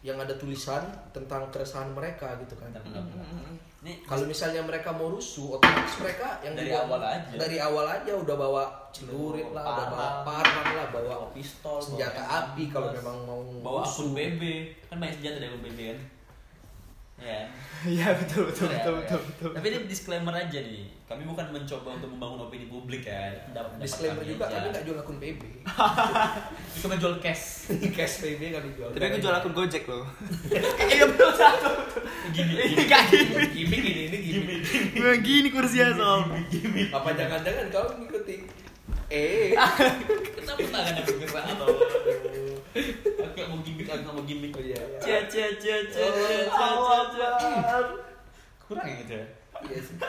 yang 0.00 0.16
ada 0.16 0.32
tulisan 0.32 0.80
tentang 1.12 1.52
keresahan 1.52 1.92
mereka 1.92 2.32
gitu 2.40 2.56
kan 2.56 2.72
Benar-benar. 2.72 3.28
ini 3.28 3.60
kalau 4.02 4.24
misalnya 4.24 4.60
mereka 4.60 4.90
mau 4.90 5.08
rusuh 5.08 5.54
otomatis 5.54 5.94
mereka 5.98 6.40
yang 6.40 6.52
Dari 6.52 6.68
dibawa- 6.68 6.86
awal 6.88 7.02
aja. 7.04 7.34
dari 7.36 7.56
awal 7.58 7.86
aja 7.86 8.12
udah 8.14 8.36
bawa 8.36 8.62
celurit 8.90 9.46
lah 9.50 9.64
udah 9.64 9.86
bawa 9.88 10.06
parang 10.22 10.66
lah 10.72 10.86
bawa 10.88 11.14
pistol 11.30 11.76
senjata 11.78 12.18
bawa 12.18 12.36
api 12.48 12.64
kalau 12.66 12.88
memang 12.90 13.16
mau 13.22 13.40
bawa 13.60 13.80
rusuh. 13.82 14.04
akun 14.04 14.08
BB 14.12 14.42
kan 14.86 14.96
banyak 14.96 15.14
senjata 15.16 15.36
dari 15.36 15.48
akun 15.48 15.62
BB 15.62 15.78
kan 15.88 15.98
ya 17.18 17.40
Iya 17.86 18.08
betul 18.10 18.50
betul 18.50 18.66
Ya, 18.66 18.82
betul 18.82 18.92
ya. 18.92 18.98
betul 18.98 19.20
betul. 19.22 19.50
tapi 19.52 19.66
ini 19.68 19.78
disclaimer 19.86 20.32
aja 20.32 20.58
nih 20.58 20.84
kami 21.06 21.22
bukan 21.22 21.46
mencoba 21.50 21.94
untuk 21.94 22.08
membangun 22.08 22.38
opini 22.42 22.66
publik 22.66 23.04
ya 23.04 23.30
pendapat 23.46 23.78
disclaimer 23.78 24.18
kami 24.18 24.26
juga 24.28 24.44
aja. 24.44 24.54
kami 24.54 24.66
nggak 24.68 24.84
jual 24.84 24.98
akun 24.98 25.16
PB 25.16 25.40
kami 26.82 26.94
jual 26.96 27.14
cash 27.18 27.44
cash 27.96 28.14
PB 28.20 28.40
kami 28.50 28.68
jual 28.72 28.88
Tapi 28.90 29.04
aku 29.06 29.18
jual 29.18 29.34
akun 29.34 29.52
Gojek 29.52 29.84
loh. 29.86 30.02
Iya 30.82 31.04
betul 31.06 31.30
satu. 31.32 31.70
gimmick 32.28 32.58
Ini 32.66 32.84
kayak 32.84 33.06
gini. 33.08 33.44
gimmick 33.54 33.82
ini 33.84 34.02
ini 34.06 34.18
gimmick 34.20 34.60
gimmick 34.90 35.20
Gini 35.22 35.48
kursinya 35.48 35.88
sob. 35.92 36.26
apa 36.90 37.08
jangan-jangan 37.12 37.66
kau 37.70 37.86
ngikutin 37.94 38.40
eh 39.06 39.54
kenapa 40.34 40.58
tangan 40.66 40.94
aku 40.98 41.12
gerak 41.16 41.44
atau 41.46 41.70
gimmick 43.86 44.02
agak 44.02 44.10
sama 44.10 44.22
gimmick. 44.26 44.52
Oh, 44.58 44.62
iya, 44.62 44.74
iya. 44.74 44.98
Aja 44.98 45.14
oh, 45.16 45.22
cia 45.30 45.48
cia 45.62 45.78
cia 45.86 46.08
cia 46.10 46.42
cia 46.50 47.00
cia 47.14 47.28
cia 47.38 47.78
kurang 48.66 48.86
ya 48.90 48.98
itu 48.98 49.14
ya 49.14 49.26
iya 49.70 49.78
sih. 49.78 49.96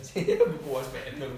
Saya 0.00 0.38
buku 0.46 0.68
waspn 0.70 1.18
dong 1.18 1.34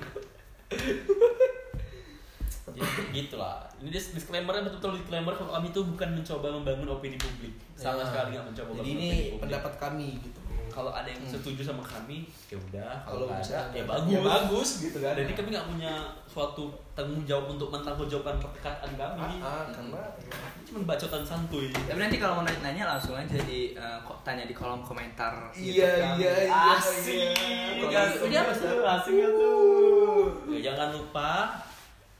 jadi 2.72 2.79
ya, 2.79 3.05
gitu 3.12 3.37
lah 3.37 3.68
ini 3.83 3.90
disclaimer 3.90 4.55
betul-betul 4.55 4.96
disclaimer 4.96 5.35
kalau 5.35 5.53
kami 5.59 5.75
itu 5.75 5.81
bukan 5.83 6.09
mencoba 6.14 6.46
membangun 6.55 6.88
opini 6.94 7.18
publik. 7.18 7.53
Sama 7.75 8.01
iya. 8.01 8.05
sekali 8.07 8.29
nggak 8.38 8.46
mencoba 8.55 8.70
jadi 8.81 8.90
ini 8.94 9.11
pendapat 9.42 9.72
kami 9.77 10.09
gitu. 10.22 10.40
Kalau 10.72 10.88
ada 10.88 11.04
yang 11.04 11.20
setuju 11.22 11.61
sama 11.61 11.85
kami, 11.85 12.24
ya 12.48 12.56
udah. 12.56 13.04
Kalau 13.04 13.28
misalnya 13.28 13.68
ya 13.76 13.85
bagus. 13.85 14.08
ya 14.08 14.20
bagus 14.24 14.68
gitu 14.80 14.98
kan 15.04 15.12
Jadi 15.12 15.32
kami 15.37 15.48
nggak 15.52 15.68
punya 15.68 15.92
suatu 16.24 16.72
tanggung 16.96 17.22
jawab 17.28 17.52
untuk 17.52 17.68
mentanggung 17.68 18.08
jawabkan 18.08 18.40
perkataan 18.40 18.90
kami. 18.96 19.37
ah, 19.44 19.44
ah, 19.44 19.64
karena 19.68 20.00
ya, 20.16 20.37
Ini 20.56 20.62
cuma 20.64 20.80
bacotan 20.88 21.22
santuy. 21.22 21.68
Tapi 21.68 22.00
nanti 22.00 22.16
kalau 22.16 22.40
mau 22.40 22.44
nanya 22.48 22.85
langsung 22.88 23.12
aja 23.12 23.37
di 23.44 23.76
kok 23.76 24.18
tanya 24.24 24.48
di 24.48 24.56
kolom 24.56 24.80
komentar. 24.80 25.52
Iya, 25.52 25.61
gitu 25.61 25.80
kan. 26.00 26.14
iya, 26.16 26.32
iya, 26.48 26.72
Asik. 26.72 27.37
iya. 27.85 28.00
Asik. 28.08 28.26
Ini 28.26 28.37
apa 28.40 28.52
sih? 28.56 28.66
Asik 28.72 29.12
nggak 29.12 29.32
tuh? 29.37 30.24
Ya, 30.48 30.58
jangan 30.72 30.88
lupa 30.96 31.32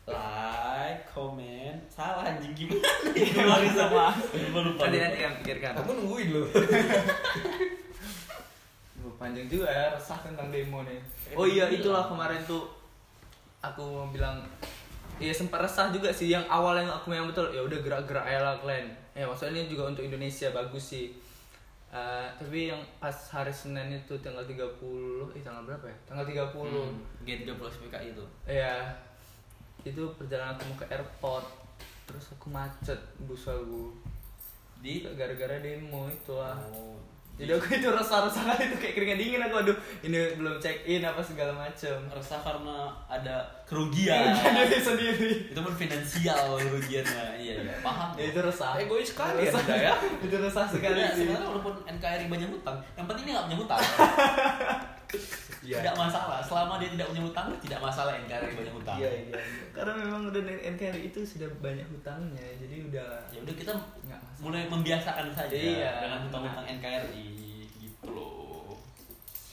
like, 0.03 1.07
comment, 1.09 1.79
salah 1.87 2.27
anjing 2.27 2.53
gimana? 2.59 3.15
Gimana 3.15 3.69
sama. 3.71 4.07
Lupa 4.35 4.59
lupa. 4.67 4.81
Nanti 4.85 4.99
lupa. 4.99 5.05
nanti 5.07 5.17
kalian 5.23 5.35
pikirkan. 5.41 5.73
aku 5.79 5.91
nungguin 5.95 6.29
loh 6.35 6.47
panjang 9.23 9.47
juga 9.47 9.71
ya 9.71 9.95
resah 9.95 10.19
tentang 10.19 10.51
demo 10.51 10.83
nih. 10.83 10.99
Oh 11.39 11.47
iya 11.47 11.71
itulah 11.71 12.11
kemarin 12.11 12.43
tuh 12.43 12.67
aku 13.63 14.11
bilang 14.11 14.43
Iya 15.23 15.31
sempat 15.31 15.63
resah 15.63 15.95
juga 15.95 16.11
sih 16.11 16.35
yang 16.35 16.43
awalnya 16.51 16.91
aku 16.91 17.15
yang 17.15 17.31
betul 17.31 17.47
ya 17.55 17.63
udah 17.63 17.79
gerak-gerak 17.79 18.27
aja 18.27 18.43
lah 18.43 18.55
kalian. 18.59 18.91
Ya 19.15 19.23
maksudnya 19.23 19.63
ini 19.63 19.71
juga 19.71 19.95
untuk 19.95 20.03
Indonesia 20.03 20.51
bagus 20.51 20.83
sih. 20.83 21.15
Eh, 21.93 22.27
tapi 22.41 22.73
yang 22.73 22.81
pas 22.97 23.13
hari 23.31 23.53
Senin 23.53 23.93
itu 23.93 24.17
tanggal 24.25 24.43
30 24.49 25.31
eh 25.37 25.43
tanggal 25.45 25.63
berapa 25.69 25.85
ya? 25.85 25.97
Tanggal 26.09 26.25
30. 26.25 26.73
Hmm, 26.73 26.97
G30 27.23 27.61
SPKI 27.61 28.17
itu. 28.17 28.25
Iya. 28.49 28.97
Itu 29.85 30.11
perjalanan 30.19 30.57
aku 30.57 30.73
mau 30.73 30.77
ke 30.81 30.87
airport. 30.89 31.47
Terus 32.09 32.33
aku 32.33 32.49
macet 32.49 32.99
bus 33.29 33.45
aku. 33.45 33.93
Di 34.81 35.05
Gara-gara 35.05 35.61
demo 35.61 36.09
itu 36.09 36.33
lah. 36.35 36.57
Oh, 36.73 36.97
Jadi 37.33 37.49
aku 37.51 37.75
itu 37.75 37.89
resah-resah 37.89 38.43
kali 38.45 38.63
itu 38.65 38.77
kayak 38.77 38.95
keringat 38.95 39.17
dingin 39.17 39.41
aku 39.43 39.57
aduh 39.59 39.77
ini 40.01 40.15
belum 40.35 40.57
check 40.57 40.85
in 40.85 41.01
apa 41.01 41.19
segala 41.19 41.51
macem. 41.53 41.97
resah 42.09 42.39
karena 42.39 42.77
ada 43.07 43.37
kerugian. 43.65 44.31
Diri 44.37 44.79
sendiri. 44.79 45.31
itu 45.49 45.59
pun 45.59 45.73
finansial 45.73 46.55
kerugiannya. 46.57 47.25
Iya, 47.35 47.55
iya. 47.59 47.75
Paham. 47.81 48.15
Ya, 48.15 48.25
itu 48.27 48.39
resah. 48.39 48.77
egois 48.77 49.09
sekali 49.09 49.43
Resah. 49.43 49.59
anda 49.59 49.77
ya 49.77 49.95
itu 50.25 50.37
resah 50.37 50.67
sekali 50.67 50.95
Ya, 50.95 51.09
sih. 51.11 51.25
sebenarnya 51.25 51.49
walaupun 51.49 51.75
NKRI 51.91 52.27
banyak 52.29 52.49
hutang, 52.49 52.77
yang 52.93 53.07
penting 53.07 53.25
dia 53.25 53.35
nggak 53.35 53.47
punya 53.49 53.59
hutang. 53.59 53.81
Iya. 55.63 55.79
Tidak 55.79 55.95
masalah. 55.95 56.43
Selama 56.43 56.75
dia 56.77 56.91
tidak 56.91 57.07
punya 57.09 57.23
hutang, 57.23 57.47
tidak 57.59 57.79
masalah 57.79 58.13
NKRI 58.19 58.51
banyak 58.53 58.75
hutang. 58.75 58.97
iya 58.99 59.09
iya 59.09 59.23
iya. 59.31 59.39
Karena 59.71 59.93
memang 59.95 60.21
udah 60.27 60.43
NKRI 60.43 61.01
itu 61.07 61.21
sudah 61.23 61.47
banyak 61.59 61.87
hutangnya, 61.87 62.47
jadi 62.59 62.77
udah 62.85 63.09
Ya 63.31 63.39
udah 63.41 63.55
kita 63.55 63.73
mulai 64.39 64.67
membiasakan 64.67 65.31
saja 65.31 65.55
Iya. 65.55 65.91
dengan 66.03 66.19
hutang-hutang 66.27 66.67
NKRI 66.69 67.27
gitu 67.79 68.07
loh. 68.09 68.75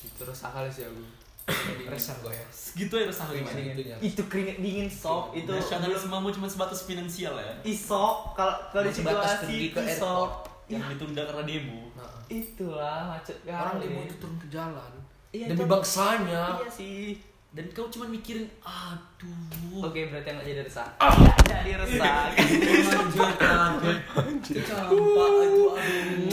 Itu 0.02 0.22
resah 0.24 0.50
kali 0.50 0.68
sih 0.68 0.84
aku. 0.84 1.04
resah 1.90 2.14
gue 2.20 2.30
ya 2.30 2.46
Segitu 2.50 2.94
ya 2.94 3.06
resah 3.06 3.26
gimana? 3.26 3.54
dingin. 3.54 3.74
itunya. 3.74 3.98
Itu 4.00 4.22
keringat 4.26 4.58
dingin 4.60 4.86
sob 4.88 5.34
itu. 5.34 5.50
Nasionalisme 5.50 6.10
cuma 6.10 6.46
sebatas 6.46 6.86
finansial 6.86 7.34
ya. 7.36 7.54
Isok 7.64 8.34
kalau 8.34 8.54
kalau 8.70 8.86
di 8.86 8.94
situasi 8.94 9.46
pergi 9.46 9.68
ke 9.70 9.80
isok. 9.84 10.30
airport. 10.30 10.34
Yang 10.70 10.84
ditunda 10.94 11.22
karena 11.26 11.44
demo. 11.44 11.82
Nah, 11.94 12.10
Itulah 12.30 13.00
macet 13.10 13.38
kali. 13.42 13.58
orang 13.58 13.78
demo 13.78 14.00
itu 14.04 14.16
turun 14.18 14.38
ke 14.38 14.48
jalan 14.48 14.92
Iya, 15.30 15.46
demi 15.48 15.62
itu- 15.62 15.70
bangsanya 15.70 16.58
Iya 16.58 16.70
sih. 16.70 17.22
Dan 17.50 17.66
kau 17.74 17.90
cuma 17.90 18.06
mikirin, 18.06 18.46
aduh. 18.62 19.82
Oke, 19.82 20.06
berarti 20.06 20.30
nggak 20.30 20.46
jadi 20.46 20.62
resah. 20.62 20.86
Tidak 21.02 21.42
jadi 21.50 21.72
resah. 21.82 22.30
Campak 22.30 23.34
itu 24.46 24.74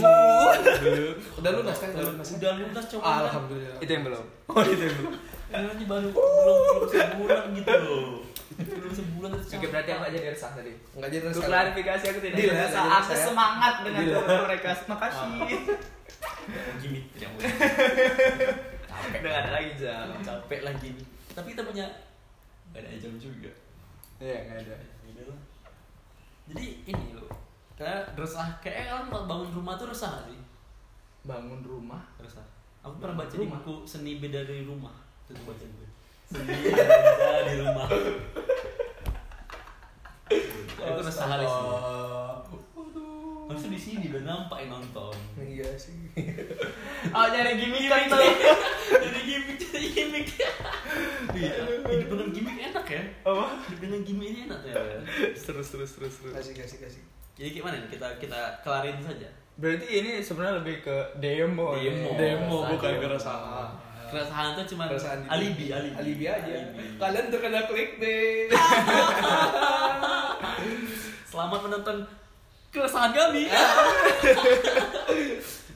aduh. 0.05 1.17
udah 1.37 1.51
lunas 1.53 1.77
kan 1.81 1.89
udah 1.91 2.05
lunas 2.07 2.29
Udah 2.37 2.53
lunas 2.57 2.85
coba. 2.87 3.25
alhamdulillah 3.25 3.81
itu 3.81 3.91
yang 3.91 4.05
belum. 4.05 4.25
oh 4.53 4.61
itu 4.61 4.83
yang 4.83 4.97
belum 4.99 5.13
Ini 5.47 5.85
baru 5.87 6.09
belum 6.11 6.59
belum 6.69 6.85
sebulan 6.87 7.43
gitu 7.55 7.73
loh. 7.73 8.21
Belum 8.57 8.93
sebulan 8.93 9.31
itu 9.37 9.57
Oke, 9.57 9.67
berarti 9.69 9.91
aku 9.93 10.05
jadi 10.13 10.29
resah 10.33 10.51
tadi. 10.53 10.73
nggak 10.93 11.11
jadi 11.11 11.25
resah 11.27 11.45
klarifikasi 11.45 12.05
aku 12.07 12.19
tidak 12.21 12.37
jadi 12.37 12.45
ya, 12.45 12.61
resah. 12.69 12.83
Aku 12.83 12.93
resah 12.93 13.17
ya. 13.17 13.25
semangat 13.25 13.75
dengan 13.81 14.03
ya. 14.05 14.19
mereka. 14.45 14.69
Makasih. 14.85 15.33
tidak 17.17 17.29
mau. 17.31 17.41
Capek 17.41 18.66
Udah 19.07 19.21
nggak 19.23 19.43
ada 19.47 19.51
lagi 19.55 19.71
jam. 19.79 20.07
Capek 20.23 20.61
lagi 20.67 20.89
nih. 20.97 21.07
Tapi 21.33 21.47
kita 21.55 21.63
punya 21.63 21.87
nggak 22.75 22.83
ada 22.83 22.99
jam 22.99 23.15
juga. 23.21 23.53
Iya, 24.19 24.37
nggak 24.49 24.59
ada. 24.67 24.77
Gitu 25.07 25.23
lah. 25.29 25.41
Jadi 26.51 26.67
ini 26.87 27.07
loh. 27.15 27.31
Karena 27.77 28.09
resah, 28.17 28.49
kayaknya 28.65 29.05
kan 29.05 29.29
bangun 29.29 29.53
rumah 29.53 29.77
tuh 29.77 29.93
resah 29.93 30.17
gak 30.17 30.33
sih? 30.33 30.41
bangun 31.27 31.61
rumah 31.67 32.07
Resah. 32.23 32.47
Aku 32.87 33.03
pernah 33.03 33.19
baca 33.19 33.35
di 33.35 33.43
Rumah. 33.43 33.59
buku 33.59 33.83
Seni 33.83 34.23
Beda 34.23 34.47
dari 34.47 34.63
Rumah. 34.63 34.95
Itu 35.27 35.43
baca 35.43 35.67
gue. 35.67 35.89
Seni 36.31 36.55
Beda 36.55 37.43
di 37.43 37.55
Rumah. 37.59 37.87
Itu 40.31 41.03
resah 41.03 41.27
kali 41.27 41.43
sih. 41.43 41.67
Harusnya 43.57 43.73
di 43.73 43.81
sini 43.81 44.13
udah 44.13 44.23
nampak 44.29 44.61
yang 44.61 44.71
nonton. 44.77 45.17
Iya 45.41 45.65
sih. 45.81 45.97
oh 47.17 47.25
nyari 47.33 47.57
gimmick 47.57 47.89
kan 47.89 48.05
tuh 48.05 48.21
Jadi 49.09 49.21
gimmick, 49.25 49.57
jadi 49.65 49.89
gimmick. 49.97 50.29
Iya, 51.33 51.65
hidup 51.89 52.09
dengan 52.13 52.29
gimmick 52.37 52.57
enak 52.69 52.85
ya. 52.85 53.01
apa 53.25 53.57
Hidup 53.65 53.81
dengan 53.81 54.01
gimmick 54.05 54.29
ini 54.29 54.41
enak 54.45 54.61
ya. 54.61 54.75
terus 55.33 55.73
terus 55.73 55.89
terus 55.97 56.15
terus 56.21 56.37
Kasih 56.37 56.53
kasih 56.53 56.79
kasih. 56.85 57.01
Jadi 57.41 57.49
gimana 57.57 57.81
nih? 57.81 57.97
kita 57.97 58.21
kita 58.21 58.61
kelarin 58.61 59.01
saja. 59.01 59.25
berarti 59.57 59.89
ini 59.89 60.21
sebenarnya 60.21 60.61
lebih 60.61 60.85
ke 60.85 60.97
demo 61.17 61.81
nih. 61.81 61.97
Demo. 61.97 62.13
demo 62.13 62.57
Keresahan. 62.61 62.73
bukan 62.77 62.93
keresahan 63.01 63.69
Keresahan 64.13 64.49
tuh 64.53 64.65
cuma 64.69 64.85
Keresahan 64.85 65.21
alibi, 65.33 65.73
alibi. 65.73 65.97
Alibi 65.97 66.25
aja. 66.29 66.53
Alibi. 66.61 67.01
Kalian 67.01 67.33
terkena 67.33 67.65
clickbait. 67.65 68.53
Selamat 71.33 71.61
menonton 71.65 72.05
keresahan 72.77 73.13
kami. 73.17 73.49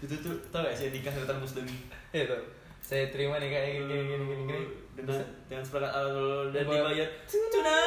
itu 0.05 0.15
tuh 0.21 0.33
tau 0.49 0.65
gak 0.65 0.73
sih 0.73 0.89
nikah 0.89 1.13
sultan 1.13 1.37
muslim 1.37 1.69
itu 1.69 2.37
saya 2.81 3.05
terima 3.13 3.37
nih 3.37 3.53
kayak 3.53 3.67
gini 3.77 3.85
gini 3.85 4.03
gini 4.03 4.25
gini, 4.25 4.43
gini. 4.49 4.63
dengan 4.97 5.21
dengan 5.47 5.63
seperangkat 5.63 5.95
alkohol 5.95 6.47
dan 6.51 6.65
Dibayar. 6.67 7.09
tunai. 7.31 7.87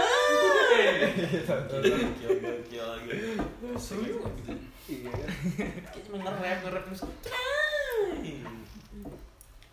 Gokil, 1.43 2.29
gokil 2.39 2.85
lagi. 2.87 3.11
Seru. 3.75 4.23
Iya. 4.87 5.11
Kayak 5.91 6.03
cuma 6.07 6.17
nge-rap, 6.23 6.57
nge-rap 6.63 6.83
terus. 6.87 7.03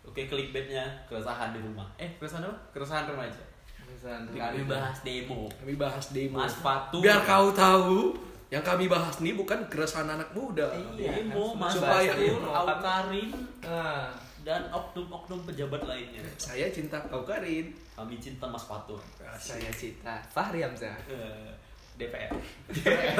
Oke, 0.03 0.21
clickbaitnya 0.27 0.83
keresahan 1.07 1.55
di 1.55 1.63
rumah. 1.63 1.87
Eh, 1.95 2.11
keresahan 2.19 2.51
apa? 2.51 2.57
Keresahan 2.75 3.07
remaja. 3.07 3.43
Keresahan 3.87 4.27
Kami 4.35 4.67
bahas 4.67 4.99
demo. 5.07 5.47
Kami 5.63 5.73
bahas 5.79 6.05
demo. 6.11 6.43
Mas 6.43 6.59
Patu. 6.59 6.99
Biar 6.99 7.23
kau 7.23 7.55
tahu, 7.55 8.19
yang 8.51 8.59
kami 8.61 8.85
bahas 8.85 9.15
ini 9.17 9.31
bukan 9.31 9.63
keresahan 9.65 10.11
anak 10.11 10.27
muda. 10.31 10.67
Iya, 10.93 11.23
Demo, 11.23 11.55
Mas 11.55 11.71
supaya-. 11.71 12.11
Aukarin, 12.43 13.31
nah 13.61 14.11
dan 14.41 14.67
oknum-oknum 14.67 15.45
pejabat 15.45 15.81
lainnya. 15.81 16.19
Saya 16.35 16.67
cinta 16.67 16.99
kau 17.07 17.23
Karin. 17.23 17.71
Kami 17.93 18.17
cinta 18.17 18.43
Mas 18.45 18.65
Patu. 18.65 18.97
saya 19.33 19.69
cita 19.71 20.19
Fahri 20.27 20.59
Hamzah 20.59 20.91
Eh, 21.07 21.49
DPR. 21.95 22.33
DPR. 22.67 23.15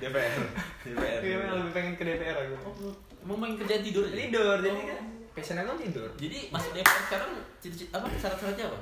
DPR. 0.00 0.40
DPR. 0.82 1.20
Iya, 1.20 1.36
lebih 1.52 1.70
pengen 1.70 1.92
ke 1.94 2.02
DPR 2.02 2.34
aku 2.34 2.56
Oh, 2.82 2.94
Emang 3.22 3.38
main 3.38 3.54
kerja 3.54 3.78
tidur 3.78 4.04
aja? 4.04 4.16
tidur 4.18 4.56
jadi 4.58 4.80
kan 4.86 5.00
passion 5.30 5.56
aku 5.56 5.76
tidur 5.78 6.08
Jadi 6.16 6.38
masuk 6.48 6.72
DPR 6.72 7.00
sekarang 7.04 7.30
cita-cita 7.58 7.94
apa 7.94 8.06
syarat-syaratnya 8.10 8.64
apa? 8.66 8.80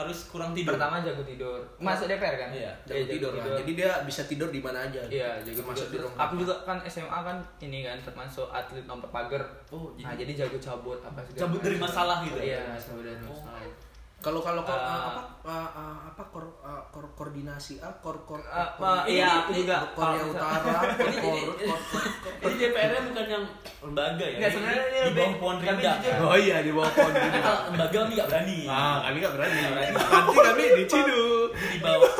Harus 0.00 0.18
kurang 0.32 0.50
tidur. 0.56 0.72
pertama 0.74 1.04
jago 1.04 1.22
tidur 1.22 1.60
masuk 1.76 2.08
DPR 2.08 2.36
kan 2.40 2.48
Iya, 2.50 2.72
Jago 2.88 3.04
tidur 3.04 3.32
lah. 3.36 3.44
Jadi 3.60 3.72
dia 3.76 3.90
bisa 4.08 4.22
tidur 4.24 4.48
di 4.48 4.60
mana 4.64 4.88
aja. 4.88 5.00
Iya, 5.04 5.30
jago 5.44 5.60
masuk 5.68 5.88
di 5.92 5.96
ruang 6.00 6.14
Aku 6.16 6.32
juga 6.40 6.54
kan 6.64 6.78
SMA 6.88 7.18
kan 7.20 7.36
ini 7.60 7.84
kan 7.84 8.00
termasuk 8.00 8.48
atlet 8.48 8.84
lompat 8.88 9.10
pagar. 9.12 9.42
Oh, 9.68 9.92
Nah, 10.00 10.16
jadi 10.16 10.30
jadi 10.30 10.46
jago 10.46 10.58
cabut 10.62 10.98
apa 11.02 11.20
segala 11.26 11.40
Cabut 11.44 11.60
dari 11.60 11.76
masalah 11.76 12.16
gitu? 12.24 12.38
Iya, 12.40 12.62
cabut 12.80 13.04
dari 13.04 13.18
Oh. 13.26 13.89
Kalau 14.20 14.36
kalau 14.38 14.60
kor- 14.60 14.76
Ah. 14.76 15.16
apa 15.16 15.48
ah, 15.48 15.68
ah, 15.72 15.96
apa 16.06 16.22
kor, 16.28 16.44
ah, 16.60 16.76
kor- 16.88 17.08
koordinasi 17.14 17.80
ah 17.80 17.88
kor 17.98 18.20
kor 18.22 18.36
Ah, 18.44 18.68
kor- 18.70 18.84
ah, 18.84 19.02
ini- 19.02 19.16
iya, 19.16 19.40
aku 19.40 19.56
juga 19.56 19.80
Korea 19.90 20.12
kalau 20.12 20.28
misal- 20.28 20.36
Utara, 20.36 20.76
Ini- 21.00 21.00
kor 21.16 21.32
ini- 21.32 21.40
kor 21.40 21.80
kor 21.80 21.80
kor- 21.80 22.08
Jadi 22.40 22.54
DPR-nya 22.60 23.00
bukan 23.02 23.26
yang 23.26 23.44
lembaga 23.80 24.20
ya? 24.22 24.36
Nggak, 24.36 24.50
sebenarnya 24.50 24.84
ini 24.84 24.98
di 25.00 25.12
bawah 25.14 25.34
pohon 25.34 25.56
jujur. 25.58 26.14
Oh 26.20 26.36
iya 26.36 26.56
di 26.60 26.70
bawah 26.70 26.90
pohon 26.90 27.12
kalau 27.16 27.60
lembaga 27.66 27.96
kami 27.98 28.12
nggak 28.12 28.28
berani. 28.28 28.58
Ah, 28.66 28.96
kami 29.02 29.16
nggak 29.18 29.34
berani. 29.34 29.58
Nanti 29.90 30.36
kami 30.38 30.62
diciduk. 30.76 31.48
Di 31.56 31.78
bawah 31.80 32.10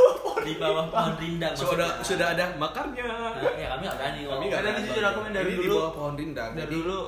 di 0.40 0.54
bawah 0.56 0.84
pohon 0.88 1.14
rindang. 1.16 1.52
Sudah 1.54 1.90
sudah 2.00 2.26
ada 2.30 2.44
makarnya. 2.56 3.04
Nah, 3.04 3.52
ya 3.54 3.66
kami 3.70 3.82
nggak 3.82 3.96
berani. 3.98 4.20
Kami 4.24 4.44
nggak 4.46 4.60
berani. 4.62 4.80
jujur 4.82 5.04
aku 5.06 5.18
main 5.20 5.34
dari 5.34 5.44
Ini 5.46 5.54
di 5.54 5.62
dulu. 5.62 5.76
bawah 5.76 5.92
pohon 5.94 6.14
rindang. 6.16 6.50
Dari 6.50 6.60
Jadi 6.62 6.74
dulu 6.74 6.98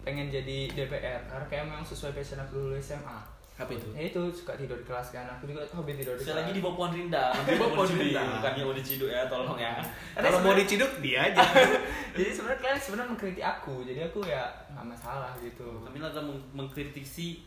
pengen 0.00 0.26
jadi 0.30 0.58
DPR 0.70 1.20
karena 1.24 1.46
kayak 1.46 1.64
memang 1.66 1.82
sesuai 1.82 2.14
passion 2.14 2.38
aku 2.38 2.54
dulu 2.56 2.74
SMA. 2.76 3.34
Apa 3.56 3.72
itu? 3.72 3.88
Ya 3.90 4.02
itu 4.04 4.20
suka 4.30 4.52
tidur 4.52 4.76
di 4.76 4.84
kelas 4.84 5.08
kan. 5.10 5.24
Aku 5.30 5.44
juga 5.44 5.64
hobi 5.66 5.92
tidur 5.94 6.12
di 6.12 6.20
Sekali 6.20 6.28
kelas. 6.30 6.40
lagi 6.42 6.52
di 6.52 6.60
bawah 6.60 6.76
pohon 6.76 6.92
rindang. 6.92 7.32
Di 7.46 7.56
bawah 7.56 7.72
pohon 7.74 7.88
rindang. 7.90 8.28
Bukan 8.36 8.52
yang 8.52 8.66
mau 8.66 8.76
diciduk 8.76 9.08
ya, 9.08 9.20
tolong 9.26 9.56
ya. 9.56 9.72
Kalau 10.14 10.38
mau 10.40 10.52
diciduk 10.52 10.90
dia 11.00 11.18
aja. 11.24 11.40
jadi 12.16 12.30
sebenarnya 12.30 12.60
kalian 12.60 12.78
sebenarnya 12.78 13.08
mengkritik 13.10 13.44
aku. 13.44 13.74
Jadi 13.82 14.00
aku 14.02 14.20
ya 14.22 14.44
nggak 14.70 14.86
masalah 14.86 15.32
gitu. 15.38 15.68
Kami 15.80 15.96
lagi 15.96 16.20
meng- 16.22 16.46
mengkritisi 16.54 17.40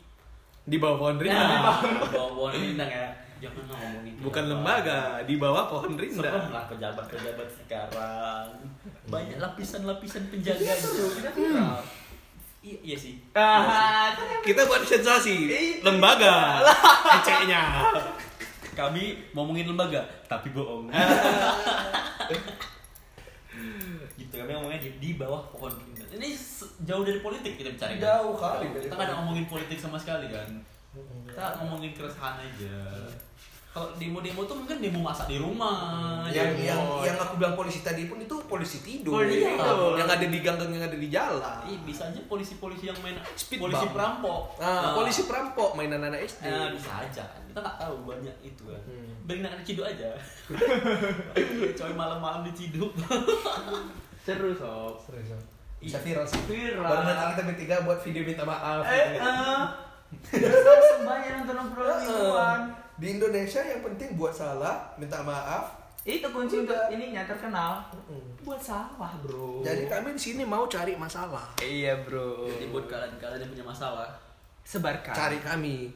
Di 0.62 0.78
bawah 0.78 0.98
pohon 1.00 1.18
Ya, 1.18 1.24
rindang. 1.24 1.82
di 1.82 2.10
bawah 2.12 2.32
pohon 2.36 2.52
rindang 2.54 2.90
ya. 2.90 3.08
Jangan 3.40 3.64
ngomong 3.70 4.04
itu. 4.04 4.20
Bukan 4.20 4.44
Bapak. 4.44 4.52
lembaga, 4.52 5.00
di 5.24 5.36
bawah 5.36 5.64
pohon 5.66 5.92
Serem 5.92 6.04
rindang. 6.04 6.50
lah 6.50 6.66
pejabat-pejabat 6.68 7.48
sekarang. 7.56 8.46
Banyak 9.06 9.38
lapisan-lapisan 9.38 10.24
penjaga. 10.28 10.74
Kita 10.74 11.30
viral. 11.32 11.80
Iya, 12.60 12.78
iya 12.84 12.98
sih. 13.00 13.16
Ah, 13.32 14.12
Kita 14.44 14.68
buat 14.68 14.84
sensasi. 14.84 15.48
Lembaga. 15.80 16.60
Eceknya. 17.20 17.88
Kami 18.76 19.32
ngomongin 19.32 19.68
lembaga, 19.72 20.04
tapi 20.28 20.52
bohong. 20.52 20.92
gitu 24.16 24.34
kami 24.36 24.52
ngomongnya 24.56 24.80
di, 24.84 24.90
di 25.00 25.10
bawah 25.16 25.42
pohon. 25.52 25.72
Ini 26.10 26.30
jauh 26.84 27.04
dari 27.08 27.20
politik 27.24 27.60
kita 27.60 27.70
bicara. 27.76 27.92
kan? 27.96 28.00
Jauh 28.00 28.36
kali 28.36 28.66
Kita 28.76 28.94
nggak 28.96 29.08
ada 29.08 29.16
ngomongin 29.24 29.46
politik 29.48 29.80
sama 29.80 29.96
sekali 30.00 30.28
kan. 30.32 30.48
Kita 31.28 31.64
ngomongin 31.64 31.92
keresahan 31.96 32.44
aja. 32.44 32.76
Kalau 33.80 33.96
demo-demo 33.96 34.44
tuh 34.44 34.60
mungkin 34.60 34.76
demo 34.78 35.00
masak 35.00 35.26
di 35.26 35.40
rumah. 35.40 36.28
yang 36.28 36.52
demo- 36.52 36.68
yang 36.68 36.80
yang 37.06 37.18
aku 37.18 37.40
bilang 37.40 37.56
polisi 37.56 37.80
tadi 37.80 38.06
pun 38.06 38.20
itu 38.20 38.36
polisi 38.44 38.84
tidur. 38.84 39.16
Polisi 39.18 39.40
tidur. 39.42 39.96
Yang 39.96 40.10
ada 40.12 40.26
di 40.28 40.40
gang-gang 40.40 40.68
yang 40.70 40.84
ada 40.84 40.98
di 41.00 41.08
jalan. 41.08 41.60
Ih, 41.64 41.80
bisa 41.82 42.04
aja 42.06 42.20
polisi-polisi 42.28 42.86
yang 42.86 43.00
main 43.00 43.16
Speed 43.34 43.56
polisi 43.58 43.80
bump. 43.82 43.96
perampok. 43.96 44.42
Ah, 44.60 44.92
polisi 44.94 45.24
perampok 45.24 45.70
mainan 45.74 46.04
anak 46.04 46.28
SD. 46.28 46.44
Nah, 46.44 46.70
bisa 46.70 46.92
aja 47.00 47.24
kan. 47.24 47.42
Kita 47.48 47.60
nggak 47.62 47.78
tahu 47.80 47.96
banyak 48.04 48.36
itu 48.44 48.64
kan. 48.68 48.82
Hmm. 48.84 49.12
Beri 49.24 49.40
anak 49.40 49.64
diciduk 49.64 49.86
aja. 49.86 50.10
Coy 51.80 51.94
malam-malam 51.94 52.44
diciduk. 52.44 52.92
seru 54.20 54.52
sob. 54.54 55.00
Serius. 55.02 55.40
Bisa 55.80 55.98
viral 56.04 56.28
sih. 56.28 56.36
Viral. 56.44 56.84
Baru 56.84 57.02
nanti 57.02 57.24
kita 57.32 57.44
bertiga 57.48 57.76
buat 57.88 58.00
video 58.04 58.28
minta 58.28 58.44
maaf. 58.44 58.84
Eh, 58.84 59.16
gitu. 59.16 59.24
eh. 59.24 59.64
Terus 60.36 60.90
banyak 61.06 61.32
nonton 61.40 61.58
obrolan. 61.64 62.62
Di 63.00 63.16
Indonesia 63.16 63.64
yang 63.64 63.80
penting 63.80 64.20
buat 64.20 64.36
salah 64.36 64.92
minta 65.00 65.24
maaf. 65.24 65.80
Itu 66.04 66.28
kunci 66.36 66.68
untuk 66.68 66.76
ininya 66.92 67.24
terkenal. 67.24 67.80
Mm. 68.12 68.44
Buat 68.44 68.60
salah, 68.60 69.16
Bro. 69.24 69.64
Jadi 69.64 69.88
kami 69.88 70.16
di 70.16 70.22
sini 70.22 70.44
mau 70.44 70.68
cari 70.68 71.00
masalah. 71.00 71.56
Iya, 71.64 72.04
Bro. 72.04 72.52
Jadi 72.52 72.68
buat 72.76 72.92
kalian-kalian 72.92 73.40
yang 73.40 73.52
punya 73.56 73.66
masalah, 73.68 74.08
sebarkan. 74.68 75.16
Cari 75.16 75.40
kami. 75.40 75.96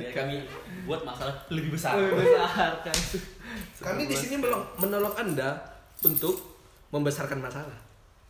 biar 0.00 0.12
kami 0.12 0.44
buat 0.84 1.00
masalah 1.00 1.32
lebih 1.48 1.76
besar. 1.76 1.96
Lebih 1.96 2.20
besar 2.20 2.72
kan. 2.84 2.98
Kami 3.80 4.04
di 4.04 4.16
sini 4.16 4.36
menolong, 4.36 4.64
menolong 4.80 5.14
Anda 5.16 5.50
untuk 6.04 6.60
membesarkan 6.92 7.40
masalah. 7.40 7.78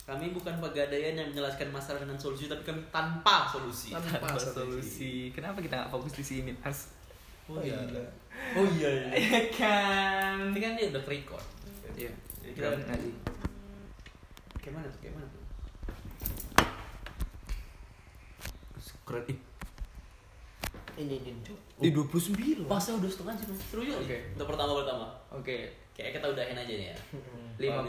Kami 0.06 0.32
bukan 0.32 0.56
pegadaian 0.62 1.18
yang 1.18 1.28
menjelaskan 1.34 1.68
masalah 1.68 2.00
dengan 2.00 2.16
solusi, 2.16 2.48
tapi 2.48 2.62
kami 2.62 2.80
tanpa 2.88 3.44
solusi. 3.44 3.92
Tanpa 3.92 4.38
solusi. 4.38 5.34
Kenapa 5.34 5.60
kita 5.60 5.82
nggak 5.82 5.92
fokus 5.92 6.14
di 6.14 6.24
sini, 6.24 6.50
Mas? 6.62 6.97
Oh 7.48 7.64
iya. 7.64 7.80
Oh 8.52 8.66
iya. 8.76 8.88
iya. 8.92 9.08
Iya 9.16 9.40
kan. 9.56 10.52
Ini 10.52 10.58
kan 10.60 10.72
dia 10.76 10.86
udah 10.92 11.02
record. 11.08 11.46
Iya. 11.96 12.12
Jadi 12.44 12.52
kita 12.52 12.68
nanti. 12.84 13.10
gimana 14.60 14.84
tuh? 14.92 15.00
Gimana 15.00 15.26
tuh? 15.32 15.42
Keren 19.08 19.24
ih. 19.32 19.38
Ini 21.00 21.16
ini. 21.24 21.40
Di 21.80 21.88
29. 21.88 22.68
Pasnya 22.68 23.00
udah 23.00 23.08
setengah 23.08 23.34
jam. 23.40 23.48
Seru 23.56 23.80
juga. 23.80 24.04
Oke. 24.04 24.18
Untuk 24.36 24.46
pertama 24.52 24.72
pertama. 24.84 25.06
Oke. 25.32 25.72
Kayak 25.96 26.20
kita 26.20 26.26
udahin 26.36 26.58
aja 26.60 26.74
nih 26.76 26.88
ya. 26.92 26.96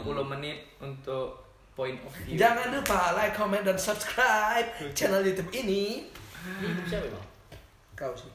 50 0.00 0.32
menit 0.32 0.64
untuk 0.80 1.44
point 1.76 2.00
of 2.00 2.12
view. 2.24 2.40
Jangan 2.40 2.72
lupa 2.72 3.12
like, 3.12 3.36
comment, 3.36 3.60
dan 3.60 3.76
subscribe 3.76 4.72
channel 4.96 5.20
YouTube 5.20 5.52
ini. 5.52 6.08
Ini 6.40 6.66
ibu 6.72 6.82
siapa 6.88 7.04
emang? 7.12 7.26
Kau 7.92 8.16
sih. 8.16 8.32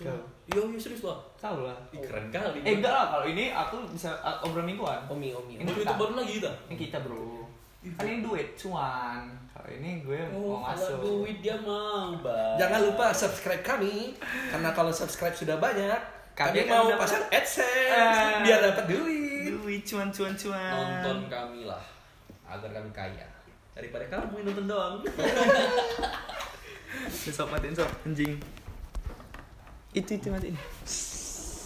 Kau. 0.00 0.33
Iya, 0.44 0.60
iya 0.62 0.76
serius 0.76 1.02
lah. 1.02 1.16
Tahu 1.36 1.64
lah. 1.64 1.72
Ih, 1.88 2.00
keren 2.00 2.28
kali. 2.28 2.60
Eh 2.60 2.76
enggak 2.76 2.92
lah 2.92 3.06
kalau 3.10 3.24
ini 3.24 3.48
aku 3.48 3.80
bisa 3.88 4.12
uh, 4.18 4.44
obrol 4.44 4.60
mingguan. 4.62 5.00
Omi, 5.06 5.32
Omi. 5.32 5.56
Ini 5.56 5.64
YouTube 5.66 5.96
baru 5.96 6.12
lagi 6.14 6.36
kita. 6.36 6.52
Ini 6.68 6.76
kita 6.78 6.98
bro. 7.00 7.48
Kan 7.94 8.04
ini 8.06 8.20
duit 8.20 8.52
cuan. 8.54 9.24
Kalau 9.48 9.68
ini 9.70 10.00
gue 10.00 10.20
Oh, 10.30 10.60
mau 10.60 10.66
kalau 10.66 10.76
masuk. 10.76 10.98
duit 11.00 11.36
dia 11.38 11.56
mau, 11.58 12.12
Bang. 12.18 12.56
Jangan 12.56 12.80
lupa 12.82 13.06
subscribe 13.10 13.60
kami 13.60 14.12
karena 14.50 14.70
kalau 14.70 14.88
subscribe 14.90 15.32
sudah 15.32 15.56
banyak, 15.56 15.96
Kami 16.34 16.60
kami, 16.60 16.68
mau 16.68 16.88
dapat- 16.88 17.00
pasang 17.06 17.24
AdSense 17.30 17.64
Eh. 17.88 18.40
biar 18.42 18.58
dapat 18.62 18.84
duit. 18.84 19.48
duit. 19.54 19.80
Cuan 19.82 20.08
cuan 20.10 20.32
cuan. 20.34 20.72
Nonton 21.00 21.18
kami 21.30 21.64
lah 21.64 21.84
agar 22.46 22.68
kami 22.70 22.90
kaya. 22.90 23.24
Daripada 23.72 24.04
kamu 24.06 24.44
nonton 24.44 24.64
doang. 24.66 24.94
Sob 27.10 27.48
matiin 27.48 27.72
sob 27.72 27.88
anjing. 28.02 28.36
Itu 29.94 30.10
itu 30.10 30.26
matiin. 30.26 30.56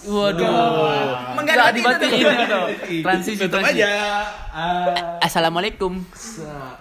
Waduh. 0.04 1.34
Enggak 1.34 1.72
dimatiin 1.72 2.12
itu. 2.12 2.60
Transisi 3.00 3.40
Tutup 3.40 3.60
transisi. 3.60 3.80
aja. 3.82 3.90
Ah. 4.52 5.16
Assalamualaikum. 5.18 6.04
Sa- 6.12 6.76